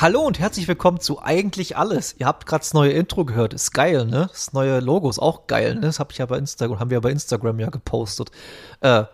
Hallo 0.00 0.22
und 0.22 0.38
herzlich 0.38 0.66
willkommen 0.66 0.98
zu 0.98 1.20
Eigentlich 1.20 1.76
Alles. 1.76 2.14
Ihr 2.18 2.24
habt 2.24 2.46
gerade 2.46 2.62
das 2.62 2.72
neue 2.72 2.90
Intro 2.92 3.26
gehört. 3.26 3.52
Ist 3.52 3.72
geil, 3.72 4.06
ne? 4.06 4.28
Das 4.30 4.54
neue 4.54 4.80
Logo 4.80 5.10
ist 5.10 5.18
auch 5.18 5.46
geil, 5.46 5.74
ne? 5.74 5.82
Das 5.82 6.00
hab 6.00 6.10
ich 6.10 6.16
ja 6.16 6.24
bei 6.24 6.38
Instagram, 6.38 6.80
haben 6.80 6.88
wir 6.88 7.02
bei 7.02 7.10
Instagram 7.10 7.60
ja 7.60 7.68
gepostet. 7.68 8.30
Äh, 8.80 9.04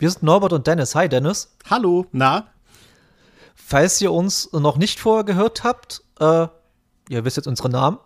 wir 0.00 0.10
sind 0.10 0.24
Norbert 0.24 0.52
und 0.52 0.66
Dennis. 0.66 0.96
Hi, 0.96 1.08
Dennis. 1.08 1.54
Hallo, 1.70 2.06
na? 2.10 2.48
Falls 3.54 4.00
ihr 4.00 4.10
uns 4.10 4.52
noch 4.52 4.76
nicht 4.76 4.98
vorher 4.98 5.22
gehört 5.22 5.62
habt, 5.62 6.02
äh, 6.18 6.48
ihr 7.10 7.24
wisst 7.24 7.36
jetzt 7.36 7.46
unsere 7.46 7.70
Namen. 7.70 7.98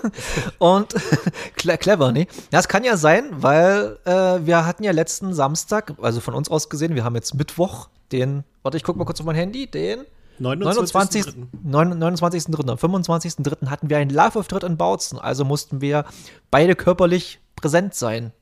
und 0.58 0.94
clever, 1.56 2.12
ne? 2.12 2.26
Ja, 2.52 2.58
es 2.58 2.68
kann 2.68 2.84
ja 2.84 2.98
sein, 2.98 3.24
weil 3.30 3.98
äh, 4.04 4.44
wir 4.44 4.66
hatten 4.66 4.84
ja 4.84 4.92
letzten 4.92 5.32
Samstag, 5.32 5.94
also 6.02 6.20
von 6.20 6.34
uns 6.34 6.50
aus 6.50 6.68
gesehen, 6.68 6.94
wir 6.94 7.04
haben 7.04 7.14
jetzt 7.14 7.34
Mittwoch, 7.36 7.88
den, 8.12 8.44
warte, 8.60 8.76
ich 8.76 8.84
guck 8.84 8.96
mal 8.96 9.06
kurz 9.06 9.20
auf 9.20 9.24
mein 9.24 9.36
Handy, 9.36 9.66
den 9.66 10.04
29.3. 10.40 11.34
29. 11.62 12.44
25.3. 12.44 13.68
hatten 13.68 13.90
wir 13.90 13.98
einen 13.98 14.10
Live-Auftritt 14.10 14.64
in 14.64 14.76
Bautzen, 14.76 15.18
also 15.18 15.44
mussten 15.44 15.80
wir 15.80 16.04
beide 16.50 16.74
körperlich 16.74 17.40
präsent 17.56 17.94
sein. 17.94 18.32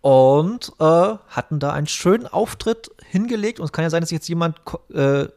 Und 0.00 0.72
äh, 0.80 0.84
hatten 1.28 1.60
da 1.60 1.72
einen 1.72 1.86
schönen 1.86 2.26
Auftritt 2.26 2.90
hingelegt. 3.06 3.60
Und 3.60 3.66
es 3.66 3.72
kann 3.72 3.84
ja 3.84 3.90
sein, 3.90 4.00
dass 4.00 4.10
jetzt 4.10 4.28
jemand 4.28 4.60
äh, 4.92 5.28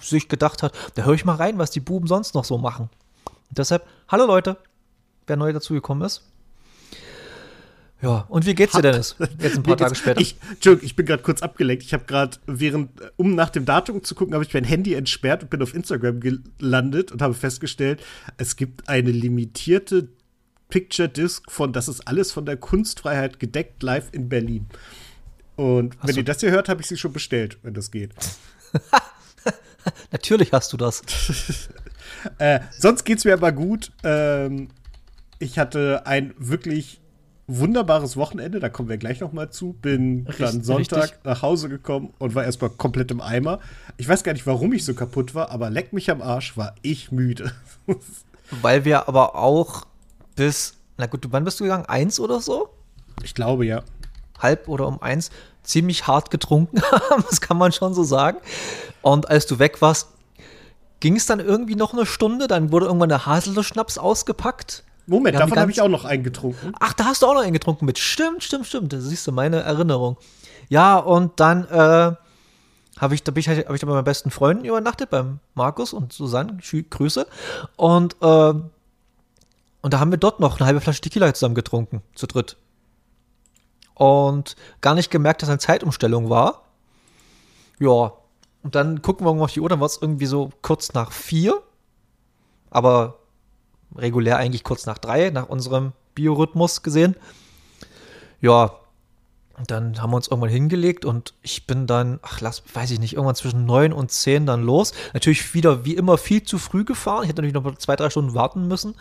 sich 0.00 0.28
gedacht 0.28 0.62
hat, 0.62 0.72
da 0.94 1.04
höre 1.04 1.14
ich 1.14 1.24
mal 1.24 1.36
rein, 1.36 1.58
was 1.58 1.70
die 1.70 1.80
Buben 1.80 2.06
sonst 2.06 2.34
noch 2.34 2.44
so 2.44 2.58
machen. 2.58 2.88
Und 3.48 3.58
deshalb, 3.58 3.86
hallo 4.08 4.26
Leute, 4.26 4.56
wer 5.26 5.36
neu 5.36 5.52
dazugekommen 5.52 6.04
ist. 6.04 6.22
Ja, 8.02 8.26
und 8.28 8.44
wie 8.44 8.54
geht's 8.54 8.74
dir, 8.74 8.82
Dennis? 8.82 9.16
Jetzt 9.40 9.56
ein 9.56 9.62
paar 9.62 9.76
Tage 9.76 9.94
später. 9.94 10.20
Ich, 10.20 10.36
Entschuldigung, 10.50 10.86
ich 10.86 10.96
bin 10.96 11.06
gerade 11.06 11.22
kurz 11.22 11.40
abgelenkt. 11.40 11.82
Ich 11.82 11.94
habe 11.94 12.04
gerade, 12.04 12.36
während, 12.46 12.90
um 13.16 13.34
nach 13.34 13.48
dem 13.48 13.64
Datum 13.64 14.04
zu 14.04 14.14
gucken, 14.14 14.34
habe 14.34 14.44
ich 14.44 14.52
mein 14.52 14.64
Handy 14.64 14.94
entsperrt 14.94 15.42
und 15.42 15.50
bin 15.50 15.62
auf 15.62 15.74
Instagram 15.74 16.20
gelandet 16.20 17.10
und 17.10 17.22
habe 17.22 17.32
festgestellt, 17.32 18.02
es 18.36 18.56
gibt 18.56 18.88
eine 18.88 19.10
limitierte 19.10 20.08
Picture 20.68 21.08
Disc 21.08 21.50
von 21.50 21.72
Das 21.72 21.88
ist 21.88 22.06
alles 22.06 22.32
von 22.32 22.44
der 22.44 22.56
Kunstfreiheit 22.56 23.38
gedeckt 23.38 23.82
live 23.82 24.08
in 24.12 24.28
Berlin. 24.28 24.66
Und 25.54 25.96
hast 25.98 26.08
wenn 26.08 26.16
ihr 26.16 26.24
das 26.24 26.40
hier 26.40 26.50
hört, 26.50 26.68
habe 26.68 26.82
ich 26.82 26.88
sie 26.88 26.98
schon 26.98 27.12
bestellt, 27.14 27.58
wenn 27.62 27.72
das 27.72 27.90
geht. 27.90 28.14
Natürlich 30.12 30.52
hast 30.52 30.72
du 30.72 30.76
das. 30.76 31.02
äh, 32.38 32.60
sonst 32.78 33.04
geht's 33.04 33.24
mir 33.24 33.32
aber 33.32 33.52
gut. 33.52 33.90
Ähm, 34.02 34.68
ich 35.38 35.58
hatte 35.58 36.06
ein 36.06 36.34
wirklich 36.36 37.00
wunderbares 37.48 38.16
Wochenende, 38.16 38.60
da 38.60 38.68
kommen 38.68 38.88
wir 38.88 38.96
gleich 38.96 39.20
noch 39.20 39.32
mal 39.32 39.50
zu. 39.50 39.74
Bin 39.74 40.26
richtig, 40.26 40.46
dann 40.46 40.62
Sonntag 40.62 41.02
richtig. 41.02 41.24
nach 41.24 41.42
Hause 41.42 41.68
gekommen 41.68 42.12
und 42.18 42.34
war 42.34 42.44
erstmal 42.44 42.70
komplett 42.70 43.10
im 43.10 43.20
Eimer. 43.20 43.60
Ich 43.96 44.08
weiß 44.08 44.24
gar 44.24 44.32
nicht, 44.32 44.46
warum 44.46 44.72
ich 44.72 44.84
so 44.84 44.94
kaputt 44.94 45.34
war, 45.34 45.50
aber 45.50 45.70
leck 45.70 45.92
mich 45.92 46.10
am 46.10 46.22
Arsch, 46.22 46.56
war 46.56 46.74
ich 46.82 47.12
müde. 47.12 47.52
Weil 48.62 48.84
wir 48.84 49.08
aber 49.08 49.34
auch 49.36 49.86
bis, 50.34 50.74
na 50.96 51.06
gut, 51.06 51.26
wann 51.30 51.44
bist 51.44 51.60
du 51.60 51.64
gegangen? 51.64 51.86
Eins 51.86 52.20
oder 52.20 52.40
so? 52.40 52.70
Ich 53.22 53.34
glaube, 53.34 53.64
ja. 53.66 53.82
Halb 54.38 54.68
oder 54.68 54.86
um 54.86 55.00
eins 55.00 55.30
ziemlich 55.62 56.06
hart 56.06 56.30
getrunken 56.30 56.80
haben, 56.82 57.24
das 57.30 57.40
kann 57.40 57.56
man 57.56 57.72
schon 57.72 57.94
so 57.94 58.04
sagen. 58.04 58.38
Und 59.02 59.30
als 59.30 59.46
du 59.46 59.58
weg 59.58 59.80
warst, 59.80 60.08
ging 61.00 61.16
es 61.16 61.26
dann 61.26 61.40
irgendwie 61.40 61.76
noch 61.76 61.92
eine 61.92 62.06
Stunde, 62.06 62.46
dann 62.48 62.72
wurde 62.72 62.86
irgendwann 62.86 63.08
der 63.08 63.26
Haselnuss-Schnaps 63.26 63.98
ausgepackt 63.98 64.84
Moment, 65.06 65.38
davon 65.38 65.58
habe 65.58 65.70
ich 65.70 65.80
auch 65.80 65.88
noch 65.88 66.04
einen 66.04 66.24
getrunken. 66.24 66.72
Ach, 66.80 66.92
da 66.92 67.04
hast 67.04 67.22
du 67.22 67.26
auch 67.26 67.34
noch 67.34 67.42
einen 67.42 67.52
getrunken 67.52 67.86
mit. 67.86 67.98
Stimmt, 67.98 68.42
stimmt, 68.42 68.66
stimmt. 68.66 68.92
Das 68.92 69.04
siehst 69.04 69.26
du, 69.26 69.32
meine 69.32 69.60
Erinnerung. 69.60 70.16
Ja, 70.68 70.98
und 70.98 71.38
dann 71.38 71.64
äh, 71.68 72.12
habe 72.98 73.14
ich, 73.14 73.22
da 73.22 73.30
bin 73.30 73.40
ich, 73.40 73.48
hab 73.48 73.72
ich 73.72 73.80
da 73.80 73.86
bei 73.86 73.92
meinen 73.92 74.04
besten 74.04 74.30
Freunden 74.30 74.64
übernachtet, 74.64 75.10
beim 75.10 75.38
Markus 75.54 75.92
und 75.92 76.12
Susanne. 76.12 76.58
Grüße. 76.90 77.26
Und, 77.76 78.16
äh, 78.20 78.26
und 78.26 78.72
da 79.82 80.00
haben 80.00 80.10
wir 80.10 80.18
dort 80.18 80.40
noch 80.40 80.58
eine 80.58 80.66
halbe 80.66 80.80
Flasche 80.80 81.02
Tequila 81.02 81.32
zusammen 81.32 81.54
getrunken, 81.54 82.02
zu 82.14 82.26
dritt. 82.26 82.56
Und 83.94 84.56
gar 84.80 84.94
nicht 84.94 85.10
gemerkt, 85.10 85.42
dass 85.42 85.48
eine 85.48 85.58
Zeitumstellung 85.58 86.30
war. 86.30 86.64
Ja. 87.78 88.12
Und 88.62 88.74
dann 88.74 89.00
gucken 89.02 89.24
wir 89.24 89.32
mal 89.32 89.44
auf 89.44 89.52
die 89.52 89.60
Uhr, 89.60 89.68
dann 89.68 89.78
war 89.78 89.86
es 89.86 89.98
irgendwie 90.02 90.26
so 90.26 90.50
kurz 90.62 90.92
nach 90.92 91.12
vier. 91.12 91.62
Aber 92.70 93.20
regulär 93.94 94.36
eigentlich 94.36 94.64
kurz 94.64 94.86
nach 94.86 94.98
drei, 94.98 95.30
nach 95.30 95.48
unserem 95.48 95.92
Biorhythmus 96.14 96.82
gesehen. 96.82 97.16
Ja, 98.40 98.72
dann 99.66 100.02
haben 100.02 100.10
wir 100.10 100.16
uns 100.16 100.28
irgendwann 100.28 100.50
hingelegt 100.50 101.04
und 101.06 101.32
ich 101.40 101.66
bin 101.66 101.86
dann, 101.86 102.20
ach, 102.22 102.40
lass, 102.40 102.62
weiß 102.74 102.90
ich 102.90 103.00
nicht, 103.00 103.14
irgendwann 103.14 103.36
zwischen 103.36 103.64
neun 103.64 103.92
und 103.92 104.10
zehn 104.10 104.44
dann 104.44 104.62
los. 104.62 104.92
Natürlich 105.14 105.54
wieder 105.54 105.84
wie 105.86 105.94
immer 105.94 106.18
viel 106.18 106.42
zu 106.42 106.58
früh 106.58 106.84
gefahren. 106.84 107.22
Ich 107.22 107.30
hätte 107.30 107.40
natürlich 107.40 107.54
noch 107.54 107.78
zwei, 107.78 107.96
drei 107.96 108.10
Stunden 108.10 108.34
warten 108.34 108.68
müssen. 108.68 108.94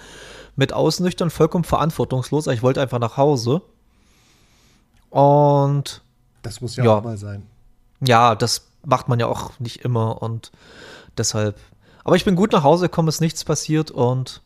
Mit 0.56 0.72
Ausnüchtern 0.72 1.30
vollkommen 1.30 1.66
verantwortungslos. 1.66 2.48
Ich 2.48 2.64
wollte 2.64 2.82
einfach 2.82 3.00
nach 3.00 3.18
Hause. 3.18 3.62
Und. 5.10 6.02
Das 6.42 6.62
muss 6.62 6.78
ja, 6.78 6.86
ja 6.86 6.98
auch 6.98 7.04
mal 7.04 7.18
sein. 7.18 7.44
Ja, 8.00 8.36
das 8.36 8.68
macht 8.86 9.10
man 9.10 9.20
ja 9.20 9.28
auch 9.28 9.60
nicht 9.60 9.84
immer 9.84 10.22
und 10.22 10.52
deshalb. 11.18 11.58
Aber 12.06 12.16
ich 12.16 12.24
bin 12.24 12.36
gut 12.36 12.54
nach 12.54 12.64
Hause 12.64 12.86
gekommen, 12.86 13.10
ist 13.10 13.20
nichts 13.20 13.44
passiert 13.44 13.92
und 13.92 14.42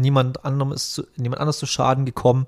Niemand 0.00 0.44
anderem 0.44 0.72
ist 0.72 0.94
zu, 0.94 1.02
niemand 1.16 1.40
anders 1.40 1.58
zu 1.58 1.66
Schaden 1.66 2.04
gekommen. 2.04 2.46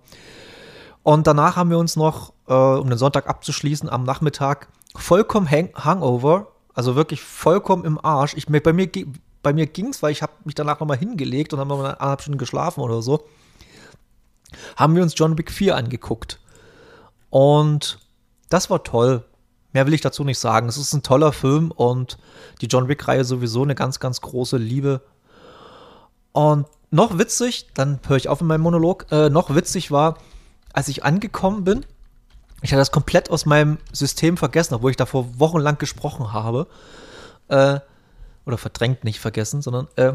Und 1.03 1.27
danach 1.27 1.57
haben 1.57 1.71
wir 1.71 1.79
uns 1.79 1.97
noch, 1.97 2.33
äh, 2.49 2.55
um 2.55 2.89
den 2.89 2.99
Sonntag 2.99 3.29
abzuschließen, 3.29 3.89
am 3.89 4.05
Nachmittag 4.05 4.69
vollkommen 4.95 5.51
hang 5.51 5.71
Hangover, 5.75 6.49
also 6.75 6.97
wirklich 6.97 7.23
vollkommen 7.23 7.85
im 7.85 8.03
Arsch. 8.05 8.35
Ich, 8.37 8.47
bei 8.47 8.73
mir, 8.73 8.89
bei 9.43 9.53
mir 9.53 9.67
ging 9.67 9.89
es, 9.89 10.03
weil 10.03 10.13
ich 10.13 10.23
habe 10.23 10.33
mich 10.45 10.55
danach 10.55 10.81
nochmal 10.81 10.99
hingelegt 10.99 11.53
und 11.53 11.59
habe 11.59 11.69
nochmal 11.69 11.93
eineinhalb 11.93 12.23
Stunden 12.23 12.39
geschlafen 12.39 12.81
oder 12.81 13.03
so. 13.03 13.25
Haben 14.77 14.95
wir 14.95 15.03
uns 15.03 15.15
John 15.17 15.39
Wick 15.39 15.51
4 15.51 15.77
angeguckt. 15.77 16.39
Und 17.31 17.99
das 18.49 18.71
war 18.71 18.85
toll. 18.85 19.25
Mehr 19.73 19.87
will 19.87 19.95
ich 19.95 20.03
dazu 20.03 20.23
nicht 20.23 20.39
sagen. 20.39 20.69
Es 20.69 20.77
ist 20.77 20.93
ein 20.93 21.03
toller 21.03 21.33
Film 21.33 21.71
und 21.71 22.19
die 22.61 22.67
John 22.67 22.89
Wick-Reihe 22.89 23.25
sowieso 23.25 23.63
eine 23.63 23.75
ganz, 23.75 23.99
ganz 23.99 24.21
große 24.21 24.59
Liebe. 24.59 25.01
Und 26.33 26.67
noch 26.93 27.19
witzig, 27.19 27.67
dann 27.75 27.99
höre 28.07 28.17
ich 28.17 28.29
auf 28.29 28.41
in 28.41 28.47
meinem 28.47 28.61
Monolog, 28.61 29.07
äh, 29.11 29.29
noch 29.29 29.55
witzig 29.55 29.91
war, 29.91 30.19
als 30.73 30.89
ich 30.89 31.05
angekommen 31.05 31.65
bin, 31.65 31.85
ich 32.63 32.71
hatte 32.71 32.79
das 32.79 32.93
komplett 32.93 33.29
aus 33.31 33.45
meinem 33.45 33.79
System 33.93 34.37
vergessen, 34.37 34.75
obwohl 34.75 34.93
ich 34.93 34.97
davor 34.97 35.39
wochenlang 35.39 35.79
gesprochen 35.79 36.33
habe. 36.33 36.69
Äh, 37.49 37.81
oder 38.47 38.59
verdrängt 38.59 39.05
nicht 39.05 39.21
vergessen, 39.21 39.63
sondern 39.63 39.89
äh, 39.97 40.15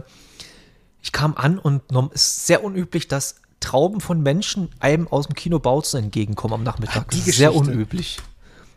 ich 1.01 1.11
kam 1.11 1.35
an 1.35 1.59
und 1.59 1.83
es 2.13 2.27
ist 2.27 2.47
sehr 2.47 2.63
unüblich, 2.63 3.07
dass 3.07 3.35
Trauben 3.59 4.01
von 4.01 4.21
Menschen 4.21 4.69
einem 4.79 5.07
aus 5.07 5.27
dem 5.27 5.35
Kino 5.35 5.59
Bautzen 5.59 6.05
entgegenkommen 6.05 6.53
am 6.53 6.63
Nachmittag. 6.63 7.05
Ach, 7.07 7.11
die 7.11 7.29
ist 7.29 7.37
sehr 7.37 7.55
unüblich. 7.55 8.17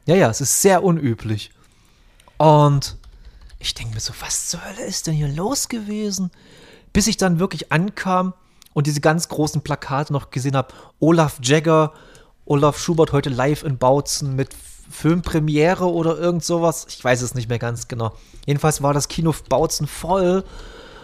Ja, 0.07 0.15
ja, 0.15 0.31
es 0.31 0.41
ist 0.41 0.63
sehr 0.63 0.83
unüblich. 0.83 1.51
Und 2.39 2.97
ich 3.59 3.75
denke 3.75 3.95
mir 3.95 4.01
so, 4.01 4.13
was 4.21 4.49
zur 4.49 4.65
Hölle 4.65 4.85
ist 4.85 5.07
denn 5.07 5.15
hier 5.15 5.29
los 5.29 5.69
gewesen? 5.69 6.31
Bis 6.93 7.07
ich 7.07 7.17
dann 7.17 7.39
wirklich 7.39 7.73
ankam 7.73 8.35
und 8.73 8.87
diese 8.87 9.01
ganz 9.01 9.29
großen 9.29 9.63
Plakate 9.63 10.13
noch 10.13 10.31
gesehen 10.31 10.57
habe. 10.57 10.75
Olaf 10.99 11.39
Jagger, 11.43 11.93
Olaf 12.45 12.79
Schubert 12.79 13.13
heute 13.13 13.31
live 13.31 13.63
in 13.63 13.79
Bautzen 13.79 14.37
mit 14.37 14.55
Filmpremiere 14.91 15.91
oder 15.91 16.19
irgend 16.19 16.45
sowas. 16.45 16.87
Ich 16.89 17.03
weiß 17.03 17.23
es 17.23 17.35
nicht 17.35 17.49
mehr 17.49 17.59
ganz 17.59 17.89
genau. 17.89 18.13
Jedenfalls 18.47 18.83
war 18.83 18.93
das 18.93 19.09
Kino 19.09 19.35
Bautzen 19.49 19.87
voll 19.87 20.45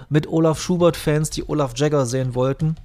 mit 0.09 0.27
Olaf 0.27 0.61
Schubert-Fans, 0.61 1.31
die 1.31 1.49
Olaf 1.49 1.73
Jagger 1.77 2.07
sehen 2.07 2.35
wollten. 2.35 2.77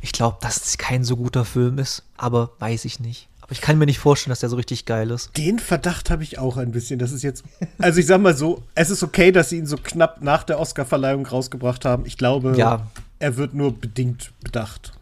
Ich 0.00 0.12
glaube, 0.12 0.38
dass 0.40 0.56
es 0.56 0.78
kein 0.78 1.04
so 1.04 1.16
guter 1.16 1.44
Film 1.44 1.78
ist, 1.78 2.02
aber 2.16 2.50
weiß 2.58 2.84
ich 2.84 2.98
nicht. 2.98 3.28
Ich 3.52 3.60
kann 3.60 3.78
mir 3.78 3.84
nicht 3.84 3.98
vorstellen, 3.98 4.30
dass 4.30 4.40
der 4.40 4.48
so 4.48 4.56
richtig 4.56 4.86
geil 4.86 5.10
ist. 5.10 5.36
Den 5.36 5.58
Verdacht 5.58 6.08
habe 6.08 6.22
ich 6.22 6.38
auch 6.38 6.56
ein 6.56 6.72
bisschen. 6.72 6.98
Das 6.98 7.12
ist 7.12 7.22
jetzt. 7.22 7.44
Also 7.78 8.00
ich 8.00 8.06
sag 8.06 8.20
mal 8.20 8.34
so, 8.34 8.62
es 8.74 8.88
ist 8.88 9.02
okay, 9.02 9.30
dass 9.30 9.50
sie 9.50 9.58
ihn 9.58 9.66
so 9.66 9.76
knapp 9.76 10.22
nach 10.22 10.42
der 10.42 10.58
Oscarverleihung 10.58 11.26
rausgebracht 11.26 11.84
haben. 11.84 12.06
Ich 12.06 12.16
glaube, 12.16 12.54
ja. 12.56 12.86
er 13.18 13.36
wird 13.36 13.52
nur 13.52 13.78
bedingt 13.78 14.32
bedacht. 14.42 14.92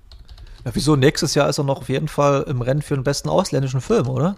Ja, 0.65 0.73
wieso? 0.75 0.97
Nächstes 0.97 1.35
Jahr 1.37 1.49
ist 1.49 1.59
er 1.59 1.65
noch 1.65 1.83
auf 1.83 1.89
jeden 1.89 2.09
Fall 2.09 2.45
im 2.49 2.61
Rennen 2.61 2.83
für 2.83 2.95
den 2.95 3.05
besten 3.05 3.29
ausländischen 3.29 3.81
Film, 3.81 4.09
oder? 4.09 4.37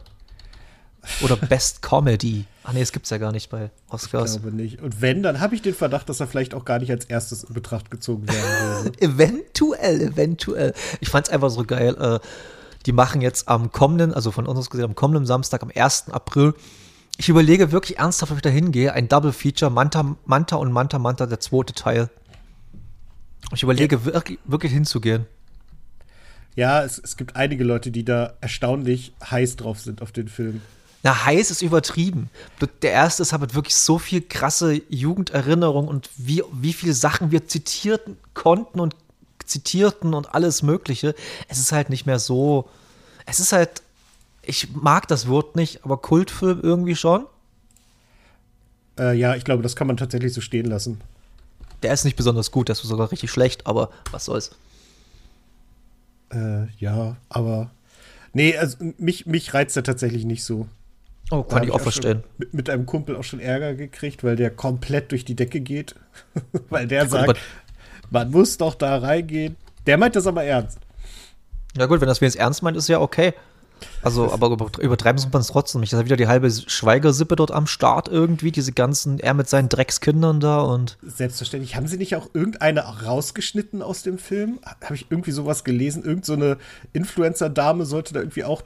Oder 1.23 1.37
Best 1.49 1.81
Comedy. 1.81 2.45
Ach 2.65 2.75
nee, 2.75 2.81
das 2.81 2.93
gibt's 2.93 3.09
ja 3.09 3.17
gar 3.17 3.33
nicht 3.33 3.49
bei 3.49 3.71
Oscars. 3.89 4.37
Ich 4.37 4.43
glaube 4.43 4.55
nicht. 4.55 4.81
Und 4.83 5.01
wenn, 5.01 5.23
dann 5.23 5.41
habe 5.41 5.55
ich 5.55 5.63
den 5.63 5.75
Verdacht, 5.75 6.09
dass 6.11 6.21
er 6.21 6.27
vielleicht 6.27 6.55
auch 6.55 6.67
gar 6.67 6.79
nicht 6.79 6.91
als 6.91 7.07
erstes 7.07 7.45
in 7.45 7.55
Betracht 7.55 7.91
gezogen 7.91 8.29
werden 8.29 8.85
würde. 8.85 9.01
eventuell, 9.01 10.03
eventuell. 10.03 10.75
Ich 11.01 11.09
fand's 11.09 11.31
einfach 11.31 11.51
so 11.51 11.65
geil. 11.65 11.97
Äh, 11.99 12.21
die 12.87 12.93
machen 12.93 13.21
jetzt 13.21 13.49
am 13.49 13.73
kommenden, 13.73 14.13
also 14.13 14.31
von 14.31 14.47
uns 14.47 14.71
gesehen, 14.71 14.87
am 14.87 14.95
kommenden 14.95 15.27
Samstag, 15.27 15.63
am 15.63 15.71
1. 15.75 16.11
April. 16.11 16.55
Ich 17.19 17.29
überlege 17.29 17.73
wirklich 17.73 17.99
ernsthaft, 17.99 18.33
ob 18.33 18.39
ich 18.39 18.43
da 18.43 18.51
hingehe. 18.51 18.93
Ein 18.93 19.09
Double 19.09 19.33
Feature, 19.33 19.71
Manta, 19.71 20.17
Manta 20.25 20.57
und 20.57 20.73
Manta 20.73 20.99
Manta, 20.99 21.27
der 21.27 21.41
zweite 21.41 21.75
Teil. 21.75 22.09
Ich 23.55 23.63
überlege 23.63 23.97
ja. 23.97 24.05
wirklich, 24.05 24.39
wirklich 24.45 24.73
hinzugehen. 24.73 25.27
Ja, 26.55 26.83
es, 26.83 26.99
es 26.99 27.17
gibt 27.17 27.37
einige 27.37 27.65
Leute, 27.65 27.91
die 27.91 28.05
da 28.05 28.35
erstaunlich 28.41 29.13
heiß 29.31 29.57
drauf 29.57 29.81
sind 29.81 30.03
auf 30.03 30.13
den 30.13 30.29
Film. 30.29 30.61
Na, 31.03 31.25
heiß 31.25 31.51
ist 31.51 31.63
übertrieben. 31.63 32.31
Der 32.83 32.93
erste 32.93 33.23
ist 33.23 33.33
aber 33.33 33.55
wirklich 33.55 33.75
so 33.75 33.99
viel 33.99 34.21
krasse 34.21 34.81
Jugenderinnerung 34.89 35.89
und 35.89 36.11
wie, 36.17 36.43
wie 36.53 36.73
viele 36.73 36.93
Sachen 36.93 37.33
wir 37.33 37.49
zitieren 37.49 38.17
konnten 38.35 38.79
und 38.79 38.95
zitierten 39.47 40.15
und 40.15 40.35
alles 40.35 40.63
Mögliche. 40.63 41.15
Es 41.49 41.59
ist 41.59 41.73
halt 41.73 41.91
nicht 41.91 42.07
mehr 42.07 42.19
so. 42.19 42.69
Es 43.27 43.41
ist 43.41 43.53
halt. 43.53 43.83
Ich 44.45 44.75
mag 44.75 45.07
das 45.07 45.29
Wort 45.29 45.55
nicht, 45.55 45.85
aber 45.85 45.99
Kultfilm 45.99 46.61
irgendwie 46.63 46.97
schon. 46.97 47.27
Äh, 48.99 49.17
ja, 49.17 49.37
ich 49.37 49.45
glaube, 49.45 49.63
das 49.63 49.77
kann 49.77 49.87
man 49.87 49.97
tatsächlich 49.97 50.33
so 50.33 50.41
stehen 50.41 50.67
lassen. 50.67 51.01
Der 51.83 51.93
ist 51.93 52.05
nicht 52.05 52.17
besonders 52.17 52.51
gut, 52.51 52.69
der 52.69 52.75
ist 52.75 52.83
sogar 52.83 53.11
richtig 53.11 53.31
schlecht, 53.31 53.67
aber 53.67 53.91
was 54.11 54.25
soll's. 54.25 54.51
Äh, 56.33 56.67
ja, 56.79 57.17
aber. 57.29 57.71
Nee, 58.33 58.57
also 58.57 58.79
mich, 58.99 59.27
mich 59.27 59.53
reizt 59.55 59.77
er 59.77 59.83
tatsächlich 59.83 60.25
nicht 60.25 60.45
so. 60.45 60.67
Oh, 61.31 61.43
kann 61.43 61.65
ich 61.65 61.71
auch 61.71 61.81
verstehen. 61.81 62.23
Mit, 62.37 62.53
mit, 62.53 62.71
einem 62.71 62.85
Kumpel 62.85 63.17
auch 63.17 63.25
schon 63.25 63.41
Ärger 63.41 63.75
gekriegt, 63.75 64.23
weil 64.23 64.37
der 64.37 64.51
komplett 64.51 65.13
durch 65.13 65.25
die 65.25 65.35
Decke 65.35 65.61
geht. 65.61 65.95
weil 66.69 66.87
der 66.87 67.09
sagt, 67.09 67.39
man 68.13 68.31
muss 68.31 68.57
doch 68.59 68.75
da 68.75 68.99
reingehen. 68.99 69.57
Der 69.87 69.99
meint 69.99 70.15
das 70.15 70.27
aber 70.27 70.45
ernst. 70.45 70.79
Ja, 71.77 71.87
gut, 71.87 72.01
wenn 72.01 72.09
das 72.09 72.21
wenigstens 72.21 72.41
ernst 72.41 72.63
meint, 72.63 72.77
ist 72.77 72.89
ja 72.89 73.01
okay. 73.01 73.33
Also, 74.03 74.33
aber 74.33 74.47
übertreiben 74.79 75.21
muss 75.21 75.33
man 75.33 75.41
es 75.41 75.49
trotzdem 75.49 75.81
nicht. 75.81 75.93
Das 75.93 75.99
ist 76.01 76.05
wieder 76.05 76.17
die 76.17 76.29
halbe 76.29 76.51
Schweigersippe 76.51 77.35
dort 77.35 77.51
am 77.51 77.67
Start 77.67 78.09
irgendwie, 78.09 78.53
diese 78.53 78.73
ganzen, 78.73 79.19
er 79.19 79.35
mit 79.35 79.49
seinen 79.49 79.69
Dreckskindern 79.69 80.39
da 80.39 80.61
und. 80.61 80.99
Selbstverständlich. 81.03 81.75
Haben 81.75 81.89
sie 81.89 81.97
nicht 81.97 82.15
auch 82.15 82.29
irgendeine 82.33 82.81
rausgeschnitten 82.81 83.83
aus 83.83 84.03
dem 84.03 84.19
Film? 84.19 84.61
Habe 84.83 84.95
ich 84.95 85.07
irgendwie 85.11 85.33
sowas 85.33 85.65
gelesen? 85.65 86.05
Irgend 86.05 86.25
so 86.25 86.35
eine 86.35 86.59
Influencer-Dame 86.93 87.85
sollte 87.85 88.15
da 88.15 88.21
irgendwie 88.21 88.45
auch 88.45 88.63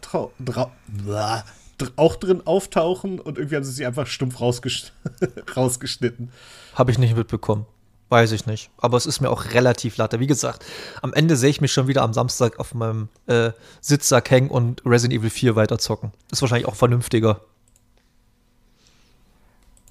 auch 1.96 2.16
drin 2.16 2.43
auftauchen 2.44 3.20
und 3.20 3.38
irgendwie 3.38 3.56
haben 3.56 3.64
sie 3.64 3.72
sie 3.72 3.87
einfach 3.87 4.06
stumpf 4.06 4.40
rausgesch 4.40 4.93
rausgeschnitten. 5.56 6.31
Habe 6.75 6.90
ich 6.90 6.98
nicht 6.98 7.16
mitbekommen. 7.16 7.66
Weiß 8.08 8.31
ich 8.32 8.47
nicht. 8.47 8.70
Aber 8.79 8.97
es 8.97 9.06
ist 9.06 9.20
mir 9.20 9.31
auch 9.31 9.53
relativ 9.53 9.97
latte. 9.97 10.20
Wie 10.20 10.29
gesagt, 10.29 10.64
am 11.03 11.12
Ende 11.12 11.37
sehe 11.37 11.50
ich 11.50 11.61
mich 11.61 11.73
schon 11.73 11.88
wieder 11.88 12.03
am 12.03 12.12
Samstag 12.12 12.61
auf 12.61 12.73
meinem 12.73 13.08
äh, 13.26 13.50
Sitzsack 13.81 14.31
hängen 14.31 14.49
und 14.49 14.82
Resident 14.87 15.20
Evil 15.20 15.31
4 15.31 15.56
weiterzocken. 15.56 16.12
Ist 16.31 16.41
wahrscheinlich 16.41 16.69
auch 16.69 16.76
vernünftiger. 16.76 17.41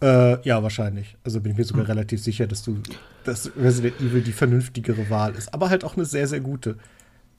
Äh, 0.02 0.42
ja, 0.48 0.64
wahrscheinlich. 0.64 1.18
Also 1.26 1.42
bin 1.42 1.52
ich 1.52 1.58
mir 1.58 1.66
sogar 1.66 1.84
hm. 1.84 1.92
relativ 1.92 2.24
sicher, 2.24 2.48
dass 2.48 2.64
du, 2.64 2.82
dass 3.26 3.52
Resident 3.58 4.00
Evil 4.00 4.22
die 4.22 4.32
vernünftigere 4.32 5.10
Wahl 5.10 5.36
ist. 5.36 5.54
Aber 5.54 5.70
halt 5.70 5.84
auch 5.84 5.96
eine 5.96 6.06
sehr, 6.06 6.28
sehr 6.28 6.40
gute. 6.40 6.78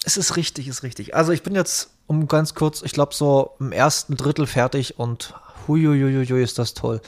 Es 0.04 0.18
ist 0.18 0.36
richtig, 0.36 0.68
ist 0.68 0.82
richtig. 0.82 1.14
Also 1.14 1.32
ich 1.32 1.42
bin 1.42 1.54
jetzt, 1.54 1.90
um 2.06 2.28
ganz 2.28 2.54
kurz, 2.54 2.82
ich 2.82 2.92
glaube 2.92 3.14
so 3.14 3.52
im 3.60 3.72
ersten 3.72 4.16
Drittel 4.16 4.46
fertig 4.46 4.98
und 4.98 5.34
huiuiuiui, 5.66 6.42
ist 6.42 6.58
das 6.58 6.74
toll. 6.74 7.00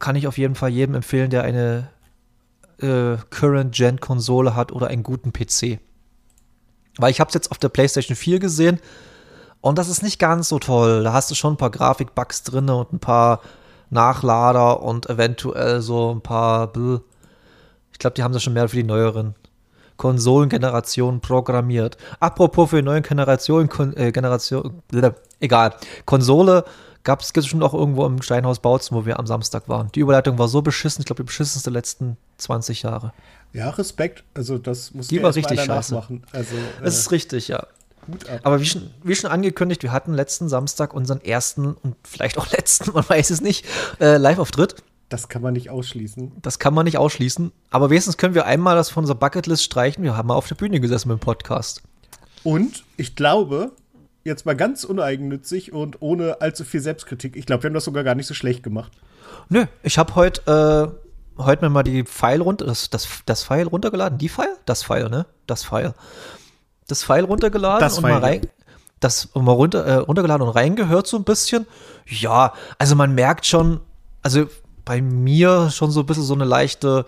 Kann 0.00 0.16
ich 0.16 0.26
auf 0.26 0.38
jeden 0.38 0.56
Fall 0.56 0.70
jedem 0.70 0.96
empfehlen, 0.96 1.30
der 1.30 1.44
eine 1.44 1.88
äh, 2.82 3.16
Current-Gen-Konsole 3.30 4.54
hat 4.54 4.72
oder 4.72 4.88
einen 4.88 5.02
guten 5.02 5.32
PC. 5.32 5.78
Weil 6.98 7.10
ich 7.10 7.20
habe 7.20 7.28
es 7.28 7.34
jetzt 7.34 7.50
auf 7.50 7.58
der 7.58 7.68
PlayStation 7.68 8.16
4 8.16 8.38
gesehen 8.38 8.80
und 9.62 9.78
das 9.78 9.88
ist 9.88 10.02
nicht 10.02 10.18
ganz 10.18 10.48
so 10.48 10.58
toll. 10.58 11.04
Da 11.04 11.12
hast 11.12 11.30
du 11.30 11.34
schon 11.34 11.54
ein 11.54 11.56
paar 11.56 11.70
Grafikbugs 11.70 12.42
drin 12.42 12.68
und 12.68 12.92
ein 12.92 12.98
paar 12.98 13.40
Nachlader 13.90 14.82
und 14.82 15.08
eventuell 15.08 15.80
so 15.80 16.12
ein 16.12 16.20
paar. 16.20 16.66
Bl 16.66 17.00
ich 17.92 17.98
glaube, 17.98 18.14
die 18.14 18.22
haben 18.22 18.32
das 18.32 18.42
schon 18.42 18.54
mehr 18.54 18.68
für 18.68 18.76
die 18.76 18.84
neueren 18.84 19.36
Konsolengenerationen 19.96 21.20
programmiert. 21.20 21.96
Apropos 22.18 22.70
für 22.70 22.76
die 22.76 22.82
neuen 22.82 23.02
Generationen, 23.04 23.68
Kon 23.68 23.96
äh, 23.96 24.10
Generation, 24.10 24.82
egal. 25.38 25.74
Konsole 26.06 26.64
gab 27.04 27.20
es 27.20 27.32
bestimmt 27.32 27.62
auch 27.62 27.74
irgendwo 27.74 28.06
im 28.06 28.22
Steinhaus 28.22 28.60
Bautzen, 28.60 28.96
wo 28.96 29.06
wir 29.06 29.18
am 29.18 29.26
Samstag 29.26 29.68
waren. 29.68 29.90
Die 29.92 30.00
Überleitung 30.00 30.38
war 30.38 30.48
so 30.48 30.62
beschissen, 30.62 31.02
ich 31.02 31.06
glaube, 31.06 31.22
die 31.22 31.26
beschissenste 31.26 31.70
der 31.70 31.78
letzten 31.78 32.16
20 32.38 32.82
Jahre. 32.82 33.12
Ja, 33.52 33.70
Respekt. 33.70 34.24
Also, 34.34 34.58
das 34.58 34.94
muss 34.94 35.10
war 35.12 35.34
richtig 35.34 35.60
scheiße. 35.60 35.94
machen. 35.94 36.24
Also, 36.32 36.54
äh, 36.54 36.84
das 36.84 36.98
ist 36.98 37.10
richtig, 37.10 37.48
ja. 37.48 37.66
Aber 38.42 38.60
wie 38.60 38.64
schon, 38.64 38.90
wie 39.02 39.14
schon 39.14 39.30
angekündigt, 39.30 39.82
wir 39.82 39.92
hatten 39.92 40.12
letzten 40.12 40.48
Samstag 40.48 40.92
unseren 40.92 41.20
ersten 41.20 41.74
und 41.74 41.96
vielleicht 42.04 42.38
auch 42.38 42.50
letzten, 42.52 42.92
man 42.92 43.08
weiß 43.08 43.30
es 43.30 43.40
nicht, 43.40 43.64
äh, 44.00 44.16
Live-Auftritt. 44.16 44.76
Das 45.08 45.28
kann 45.28 45.42
man 45.42 45.52
nicht 45.52 45.68
ausschließen. 45.68 46.32
Das 46.40 46.58
kann 46.58 46.72
man 46.72 46.84
nicht 46.84 46.96
ausschließen. 46.96 47.52
Aber 47.70 47.90
wenigstens 47.90 48.16
können 48.16 48.34
wir 48.34 48.46
einmal 48.46 48.76
das 48.76 48.88
von 48.88 49.02
unserer 49.02 49.18
Bucketlist 49.18 49.62
streichen. 49.62 50.02
Wir 50.02 50.16
haben 50.16 50.28
mal 50.28 50.34
auf 50.34 50.48
der 50.48 50.54
Bühne 50.54 50.80
gesessen 50.80 51.08
mit 51.08 51.18
dem 51.18 51.20
Podcast. 51.20 51.82
Und 52.44 52.84
ich 52.96 53.14
glaube, 53.14 53.72
jetzt 54.24 54.46
mal 54.46 54.56
ganz 54.56 54.84
uneigennützig 54.84 55.72
und 55.72 56.00
ohne 56.00 56.40
allzu 56.40 56.64
viel 56.64 56.80
Selbstkritik, 56.80 57.36
ich 57.36 57.46
glaube, 57.46 57.62
wir 57.62 57.68
haben 57.68 57.74
das 57.74 57.84
sogar 57.84 58.04
gar 58.04 58.14
nicht 58.14 58.26
so 58.26 58.34
schlecht 58.34 58.62
gemacht. 58.62 58.92
Nö, 59.48 59.66
ich 59.82 59.98
habe 59.98 60.14
heute 60.14 60.94
äh, 60.96 61.02
heute 61.38 61.64
mir 61.64 61.70
mal 61.70 61.82
die 61.82 62.04
File 62.04 62.40
runter, 62.40 62.66
das, 62.66 62.90
das, 62.90 63.08
das 63.26 63.42
File 63.42 63.66
runtergeladen. 63.66 64.18
Die 64.18 64.28
File? 64.28 64.56
Das 64.66 64.82
File, 64.82 65.08
ne? 65.08 65.26
Das 65.46 65.64
File. 65.64 65.94
Das 66.88 67.02
File 67.02 67.24
runtergeladen 67.24 67.80
das 67.80 67.98
und 67.98 68.04
File. 68.04 68.14
mal 68.14 68.20
rein. 68.20 68.48
Das 69.00 69.30
mal 69.34 69.52
runter, 69.52 69.84
äh, 69.84 69.94
runtergeladen 69.94 70.46
und 70.46 70.54
reingehört 70.54 71.06
so 71.06 71.16
ein 71.16 71.24
bisschen. 71.24 71.66
Ja, 72.06 72.52
also 72.78 72.94
man 72.94 73.14
merkt 73.14 73.46
schon, 73.46 73.80
also 74.22 74.46
bei 74.84 75.00
mir 75.02 75.70
schon 75.70 75.90
so 75.90 76.00
ein 76.00 76.06
bisschen 76.06 76.24
so 76.24 76.34
eine 76.34 76.44
leichte 76.44 77.06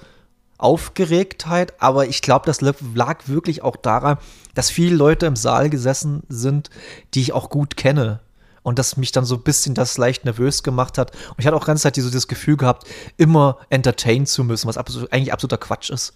Aufgeregtheit, 0.59 1.75
aber 1.81 2.07
ich 2.07 2.23
glaube, 2.23 2.47
das 2.47 2.61
lag 2.61 3.27
wirklich 3.27 3.63
auch 3.63 3.77
daran, 3.77 4.19
dass 4.55 4.71
viele 4.71 4.97
Leute 4.97 5.27
im 5.27 5.37
Saal 5.37 5.71
gesessen 5.71 6.23
sind, 6.29 6.71
die 7.15 7.21
ich 7.21 7.33
auch 7.33 7.51
gut 7.51 7.77
kenne. 7.77 8.21
Und 8.63 8.79
das 8.79 8.97
mich 8.97 9.13
dann 9.13 9.27
so 9.27 9.35
ein 9.35 9.43
bisschen 9.43 9.75
das 9.75 9.99
leicht 9.99 10.25
nervös 10.25 10.63
gemacht 10.63 10.97
hat. 10.97 11.11
Und 11.11 11.37
ich 11.39 11.47
hatte 11.47 11.57
auch 11.57 11.67
ganz 11.67 11.83
Zeit 11.83 11.99
das 11.99 12.29
Gefühl 12.29 12.57
gehabt, 12.57 12.87
immer 13.19 13.59
entertain 13.69 14.25
zu 14.25 14.43
müssen, 14.43 14.69
was 14.69 14.79
absolut, 14.79 15.13
eigentlich 15.13 15.35
absoluter 15.35 15.59
Quatsch 15.59 15.91
ist. 15.91 16.15